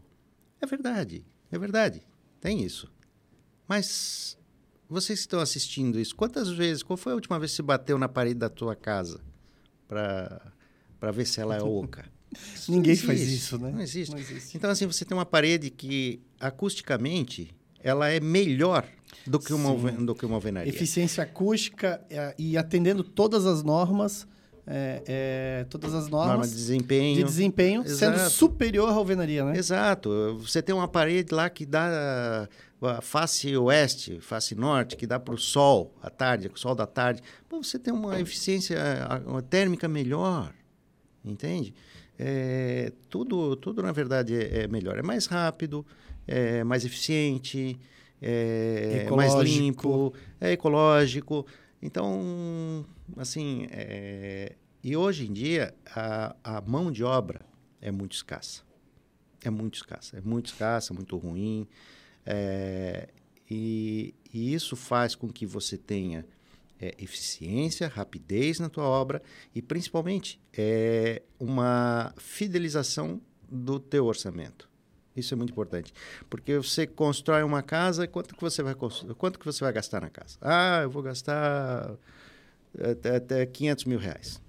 [0.59, 2.01] É verdade, é verdade,
[2.41, 2.92] tem isso.
[3.73, 4.37] Mas
[4.87, 7.97] vocês que estão assistindo isso, quantas vezes, qual foi a última vez que você bateu
[7.97, 9.19] na parede da tua casa
[9.87, 12.05] para ver se ela é oca?
[12.69, 13.71] Ninguém faz isso, né?
[13.71, 14.11] Não existe.
[14.11, 14.55] Não existe.
[14.55, 17.49] Então, assim, você tem uma parede que, acusticamente,
[17.79, 18.87] ela é melhor
[19.25, 20.69] do que uma, do que uma alvenaria.
[20.69, 24.27] Eficiência acústica é, e atendendo todas as normas,
[24.67, 29.57] é, é, todas as normas Norma de desempenho, de desempenho sendo superior à alvenaria, né?
[29.57, 30.37] Exato.
[30.39, 32.47] Você tem uma parede lá que dá
[32.85, 36.85] a face oeste, face norte, que dá para o sol à tarde, o sol da
[36.85, 37.21] tarde.
[37.49, 38.77] Você tem uma eficiência
[39.49, 40.53] térmica melhor,
[41.23, 41.73] entende?
[42.17, 44.97] É, tudo, tudo, na verdade, é, é, melhor.
[44.97, 45.85] É mais rápido,
[46.27, 47.79] é mais eficiente,
[48.21, 51.45] é mais limpo, é ecológico.
[51.81, 52.85] Então,
[53.17, 54.55] assim, é...
[54.81, 57.41] e hoje em dia, a, a mão de obra
[57.81, 58.61] é muito escassa.
[59.43, 60.17] É muito escassa.
[60.17, 61.67] É muito escassa, muito ruim.
[62.25, 63.09] É,
[63.49, 66.25] e, e, isso faz com que você tenha
[66.79, 69.21] é, eficiência, rapidez na tua obra
[69.53, 74.69] e, principalmente, é, uma fidelização do teu orçamento.
[75.15, 75.93] Isso é muito importante,
[76.27, 80.09] porque você constrói uma casa, quanto que você vai quanto que você vai gastar na
[80.09, 80.37] casa?
[80.41, 81.95] Ah, eu vou gastar
[82.79, 84.41] até, até 500 mil reais.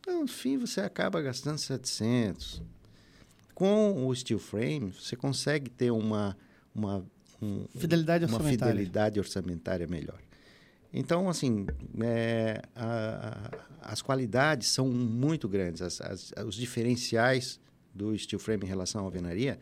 [0.00, 2.62] Então, no fim, você acaba gastando 700.
[3.54, 6.36] Com o steel frame, você consegue ter uma
[6.74, 7.04] uma,
[7.40, 8.72] um, fidelidade, uma orçamentária.
[8.72, 10.20] fidelidade orçamentária melhor.
[10.92, 11.66] Então, assim,
[12.02, 13.50] é, a,
[13.82, 17.60] a, as qualidades são muito grandes, as, as, os diferenciais
[17.94, 19.58] do steel frame em relação à alvenaria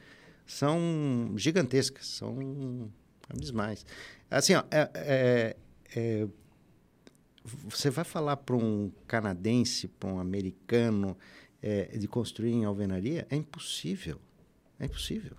[0.46, 2.90] são gigantescas, são
[3.34, 3.84] demais.
[4.30, 5.56] Assim, ó, é, é,
[5.94, 6.28] é,
[7.64, 11.16] você vai falar para um canadense, para um americano,
[11.62, 14.18] é, de construir em alvenaria, é impossível.
[14.80, 15.36] É impossível.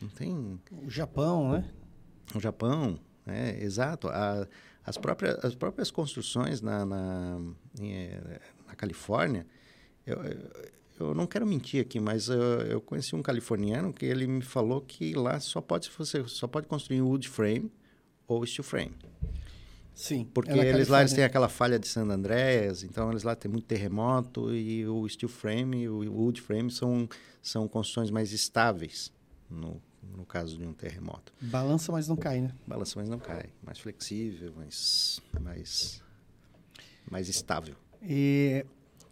[0.00, 0.60] Não tem.
[0.82, 1.64] O Japão, né?
[2.34, 4.08] O Japão, é, exato.
[4.08, 4.46] A,
[4.84, 7.40] as, próprias, as próprias construções na, na,
[7.80, 9.46] eh, na Califórnia,
[10.06, 10.18] eu,
[10.98, 14.80] eu não quero mentir aqui, mas eu, eu, conheci um californiano que ele me falou
[14.80, 17.70] que lá só pode você só pode construir wood frame
[18.26, 18.94] ou steel frame.
[19.94, 20.24] Sim.
[20.32, 23.50] Porque é eles lá eles têm aquela falha de San Andreas, então eles lá têm
[23.50, 27.08] muito terremoto e o steel frame e o wood frame são
[27.42, 29.12] são construções mais estáveis
[29.50, 29.80] no
[30.16, 31.32] no caso de um terremoto.
[31.40, 32.52] Balança, mas não cai, né?
[32.66, 33.46] Balança, mas não cai.
[33.62, 36.02] Mais flexível, mais, mais,
[37.10, 37.74] mais estável.
[38.02, 38.64] E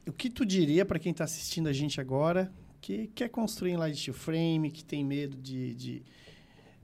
[0.06, 3.76] o que tu diria para quem está assistindo a gente agora, que quer construir em
[3.76, 6.02] light frame, que tem medo de, de,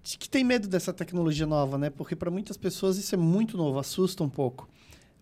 [0.02, 1.90] de, que tem medo dessa tecnologia nova, né?
[1.90, 4.68] Porque para muitas pessoas isso é muito novo, assusta um pouco.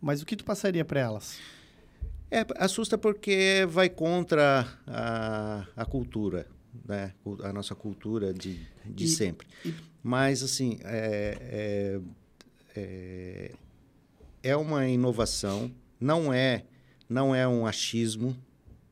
[0.00, 1.38] Mas o que tu passaria para elas?
[2.30, 6.46] É, assusta porque vai contra a, a cultura
[6.86, 7.14] né?
[7.42, 9.46] a nossa cultura de, de e, sempre.
[9.64, 9.74] E...
[10.02, 12.00] Mas, assim, é,
[12.74, 13.52] é, é,
[14.42, 16.64] é, uma inovação, não é,
[17.08, 18.36] não é um achismo,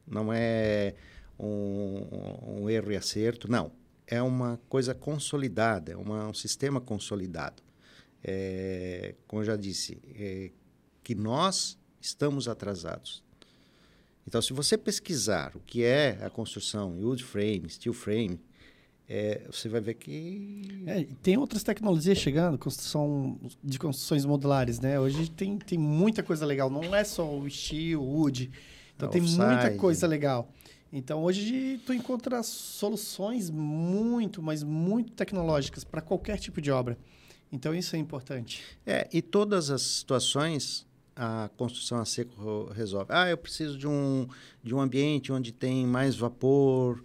[0.06, 0.94] não é
[1.38, 3.72] um, um erro e acerto, não.
[4.06, 7.62] É uma coisa consolidada, é uma, um sistema consolidado.
[8.22, 10.50] É, como eu já disse, é,
[11.02, 13.22] que nós estamos atrasados.
[14.28, 18.38] Então, se você pesquisar o que é a construção wood frame, steel frame,
[19.08, 25.00] é, você vai ver que é, tem outras tecnologias chegando, construção de construções modulares, né?
[25.00, 28.50] Hoje tem, tem muita coisa legal, não é só o steel, wood.
[28.94, 30.52] Então tem muita coisa legal.
[30.92, 36.98] Então hoje tu encontra soluções muito, mas muito tecnológicas para qualquer tipo de obra.
[37.50, 38.62] Então isso é importante.
[38.86, 40.86] É, e todas as situações
[41.18, 43.06] a construção a seco resolve.
[43.12, 44.28] Ah, eu preciso de um,
[44.62, 47.02] de um ambiente onde tem mais vapor,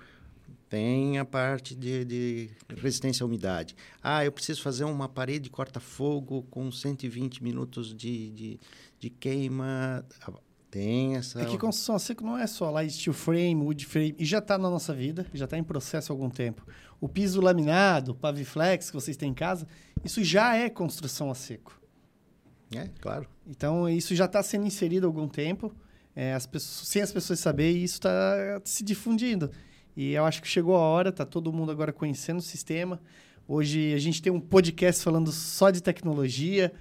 [0.70, 3.76] tem a parte de, de resistência à umidade.
[4.04, 8.60] Ah, eu preciso fazer uma parede corta-fogo com 120 minutos de, de,
[9.00, 10.06] de queima.
[10.70, 11.42] Tem essa.
[11.42, 14.38] É que construção a seco não é só lá steel frame, wood frame, e já
[14.38, 16.66] está na nossa vida, já está em processo há algum tempo.
[17.02, 19.68] O piso laminado, paviflex que vocês têm em casa,
[20.04, 21.83] isso já é construção a seco.
[22.76, 23.28] É, claro.
[23.48, 25.74] Então, isso já está sendo inserido há algum tempo.
[26.16, 29.50] é, as pessoas, sem as pessoas saberem, isso está se difundindo.
[29.96, 33.00] E eu acho que chegou a hora, tá todo mundo agora conhecendo o sistema.
[33.48, 36.72] Hoje a gente tem um podcast falando só de tecnologia,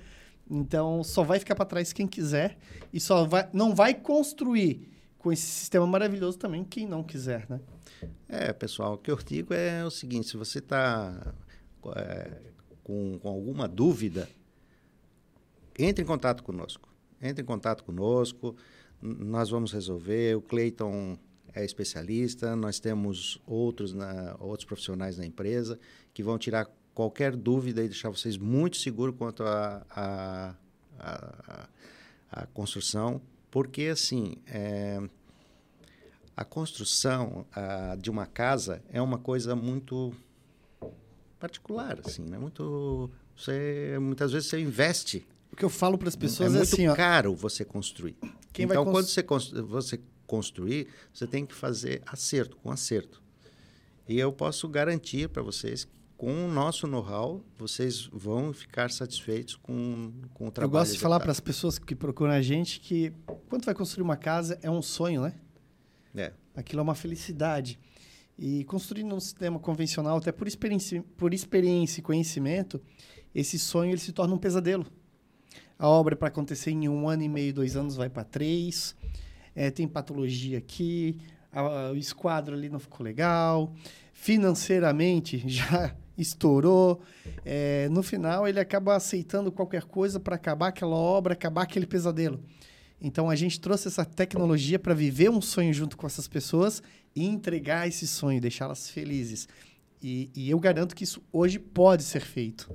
[0.50, 2.56] então só vai ficar para trás quem quiser
[2.92, 4.88] e só vai, não vai construir
[5.18, 7.60] com esse sistema maravilhoso também quem não quiser, né?
[8.28, 11.34] É, pessoal, o que eu digo é o seguinte: se você está
[11.96, 12.30] é,
[12.82, 14.28] com, com alguma dúvida,
[15.78, 16.88] entre em contato conosco.
[17.20, 18.56] Entre em contato conosco,
[19.00, 20.36] nós vamos resolver.
[20.36, 21.18] O Cleiton
[21.54, 25.78] é especialista, nós temos outros, na, outros profissionais na empresa
[26.12, 30.54] que vão tirar qualquer dúvida e deixar vocês muito seguros quanto à a,
[30.98, 31.68] a, a,
[32.42, 33.20] a, construção,
[33.50, 35.00] porque assim é,
[36.36, 40.12] a construção a, de uma casa é uma coisa muito
[41.38, 42.38] particular, assim, né?
[42.38, 45.26] Muito você muitas vezes você investe.
[45.52, 48.16] O que eu falo para as pessoas é, é muito assim, ó, caro você construir.
[48.52, 49.22] Quem então, vai quando você,
[49.62, 53.22] você construir, você tem que fazer acerto, com acerto.
[54.08, 59.56] E eu posso garantir para vocês que com o nosso know-how, vocês vão ficar satisfeitos
[59.56, 60.68] com, com o trabalho.
[60.68, 63.12] Eu gosto de falar para as pessoas que procuram a gente que
[63.48, 65.34] quando vai construir uma casa é um sonho, né?
[66.14, 66.32] É.
[66.54, 67.76] Aquilo é uma felicidade.
[68.38, 72.80] E construindo um sistema convencional, até por experiência, por experiência e conhecimento,
[73.34, 74.86] esse sonho ele se torna um pesadelo.
[75.82, 78.94] A obra, para acontecer em um ano e meio, dois anos, vai para três.
[79.52, 81.18] É, tem patologia aqui,
[81.50, 83.74] a, o esquadro ali não ficou legal.
[84.12, 87.02] Financeiramente, já estourou.
[87.44, 92.38] É, no final, ele acaba aceitando qualquer coisa para acabar aquela obra, acabar aquele pesadelo.
[93.00, 96.80] Então, a gente trouxe essa tecnologia para viver um sonho junto com essas pessoas
[97.12, 99.48] e entregar esse sonho, deixá-las felizes.
[100.00, 102.72] E, e, eu garanto que isso hoje pode ser feito.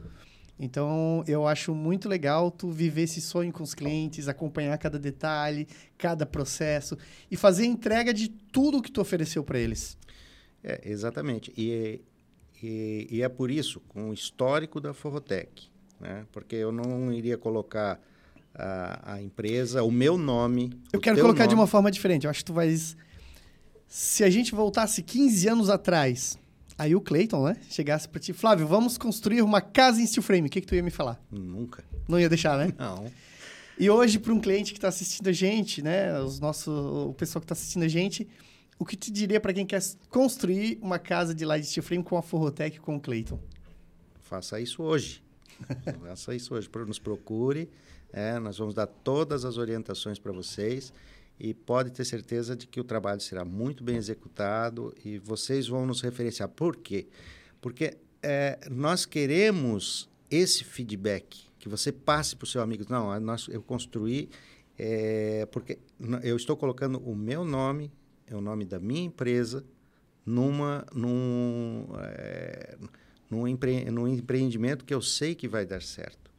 [0.59, 5.67] Então, eu acho muito legal tu viver esse sonho com os clientes, acompanhar cada detalhe,
[5.97, 6.97] cada processo
[7.29, 9.97] e fazer entrega de tudo que tu ofereceu para eles.
[10.63, 11.53] É, exatamente.
[11.55, 12.01] E
[12.61, 15.67] e, e, é por isso, com o histórico da Forrotec,
[15.99, 16.25] né?
[16.31, 17.99] porque eu não iria colocar
[18.53, 20.71] a, a empresa, o meu nome.
[20.91, 21.49] Eu quero colocar nome...
[21.49, 22.25] de uma forma diferente.
[22.25, 22.97] Eu acho que tu vais.
[23.87, 26.37] Se a gente voltasse 15 anos atrás,
[26.77, 27.57] aí o Clayton, né?
[27.69, 30.47] Chegasse para ti, Flávio, vamos construir uma casa em steel frame.
[30.47, 31.19] O que, que tu ia me falar?
[31.31, 31.83] Nunca.
[32.07, 32.73] Não ia deixar, né?
[32.77, 33.11] Não.
[33.79, 36.19] E hoje, para um cliente que está assistindo a gente, né?
[36.19, 38.27] Os nossos, o pessoal que está assistindo a gente,
[38.79, 42.17] o que te diria para quem quer construir uma casa de light steel frame com
[42.17, 43.39] a Forrotec com o Clayton?
[44.21, 45.23] Faça isso hoje.
[46.01, 46.69] Faça isso hoje.
[46.85, 47.69] Nos procure.
[48.11, 50.93] É, nós vamos dar todas as orientações para vocês
[51.39, 55.85] e pode ter certeza de que o trabalho será muito bem executado e vocês vão
[55.85, 56.49] nos referenciar.
[56.49, 57.07] Por quê?
[57.61, 62.85] Porque é, nós queremos esse feedback, que você passe para o seu amigo.
[62.89, 64.29] Não, nós, eu construí,
[64.77, 65.79] é, porque
[66.23, 67.91] eu estou colocando o meu nome
[68.27, 69.63] é o nome da minha empresa
[70.25, 72.77] numa, num, é,
[73.29, 76.29] num, empre, num empreendimento que eu sei que vai dar certo.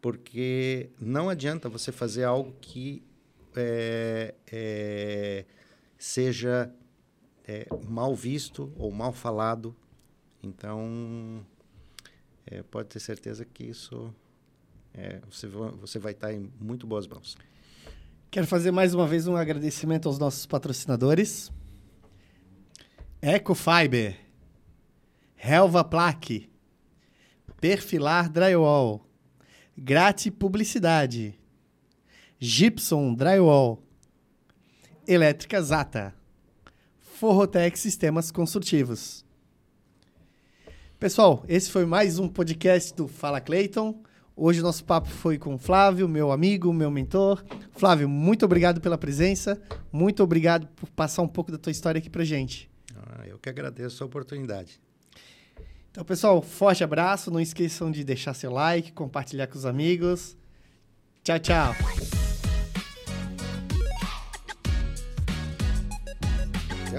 [0.00, 3.02] Porque não adianta você fazer algo que
[3.60, 5.44] é, é,
[5.98, 6.72] seja
[7.46, 9.74] é, mal visto ou mal falado.
[10.42, 11.44] Então,
[12.46, 14.14] é, pode ter certeza que isso
[14.94, 17.36] é, você, você vai estar em muito boas mãos.
[18.30, 21.50] Quero fazer mais uma vez um agradecimento aos nossos patrocinadores.
[23.20, 24.16] Ecofiber,
[25.36, 26.48] Helva Plaque,
[27.60, 29.04] Perfilar Drywall,
[29.76, 31.39] Grate Publicidade,
[32.42, 33.82] Gibson Drywall,
[35.06, 36.14] Elétrica Zata,
[36.98, 39.26] Forrotec Sistemas Construtivos.
[40.98, 44.02] Pessoal, esse foi mais um podcast do Fala Clayton.
[44.34, 47.44] Hoje o nosso papo foi com o Flávio, meu amigo, meu mentor.
[47.72, 49.60] Flávio, muito obrigado pela presença.
[49.92, 52.70] Muito obrigado por passar um pouco da tua história aqui pra gente.
[52.96, 54.80] Ah, eu que agradeço a oportunidade.
[55.90, 57.30] Então, pessoal, forte abraço.
[57.30, 60.38] Não esqueçam de deixar seu like, compartilhar com os amigos.
[61.22, 62.29] Tchau, tchau.
[66.90, 66.98] Tchau.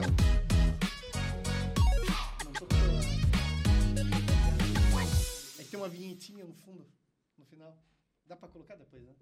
[5.60, 6.88] É que tem uma vinhetinha no fundo
[7.38, 7.78] no final.
[8.26, 9.14] Dá para colocar depois, né?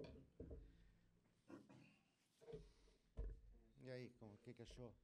[3.82, 4.94] E aí, o que, que achou?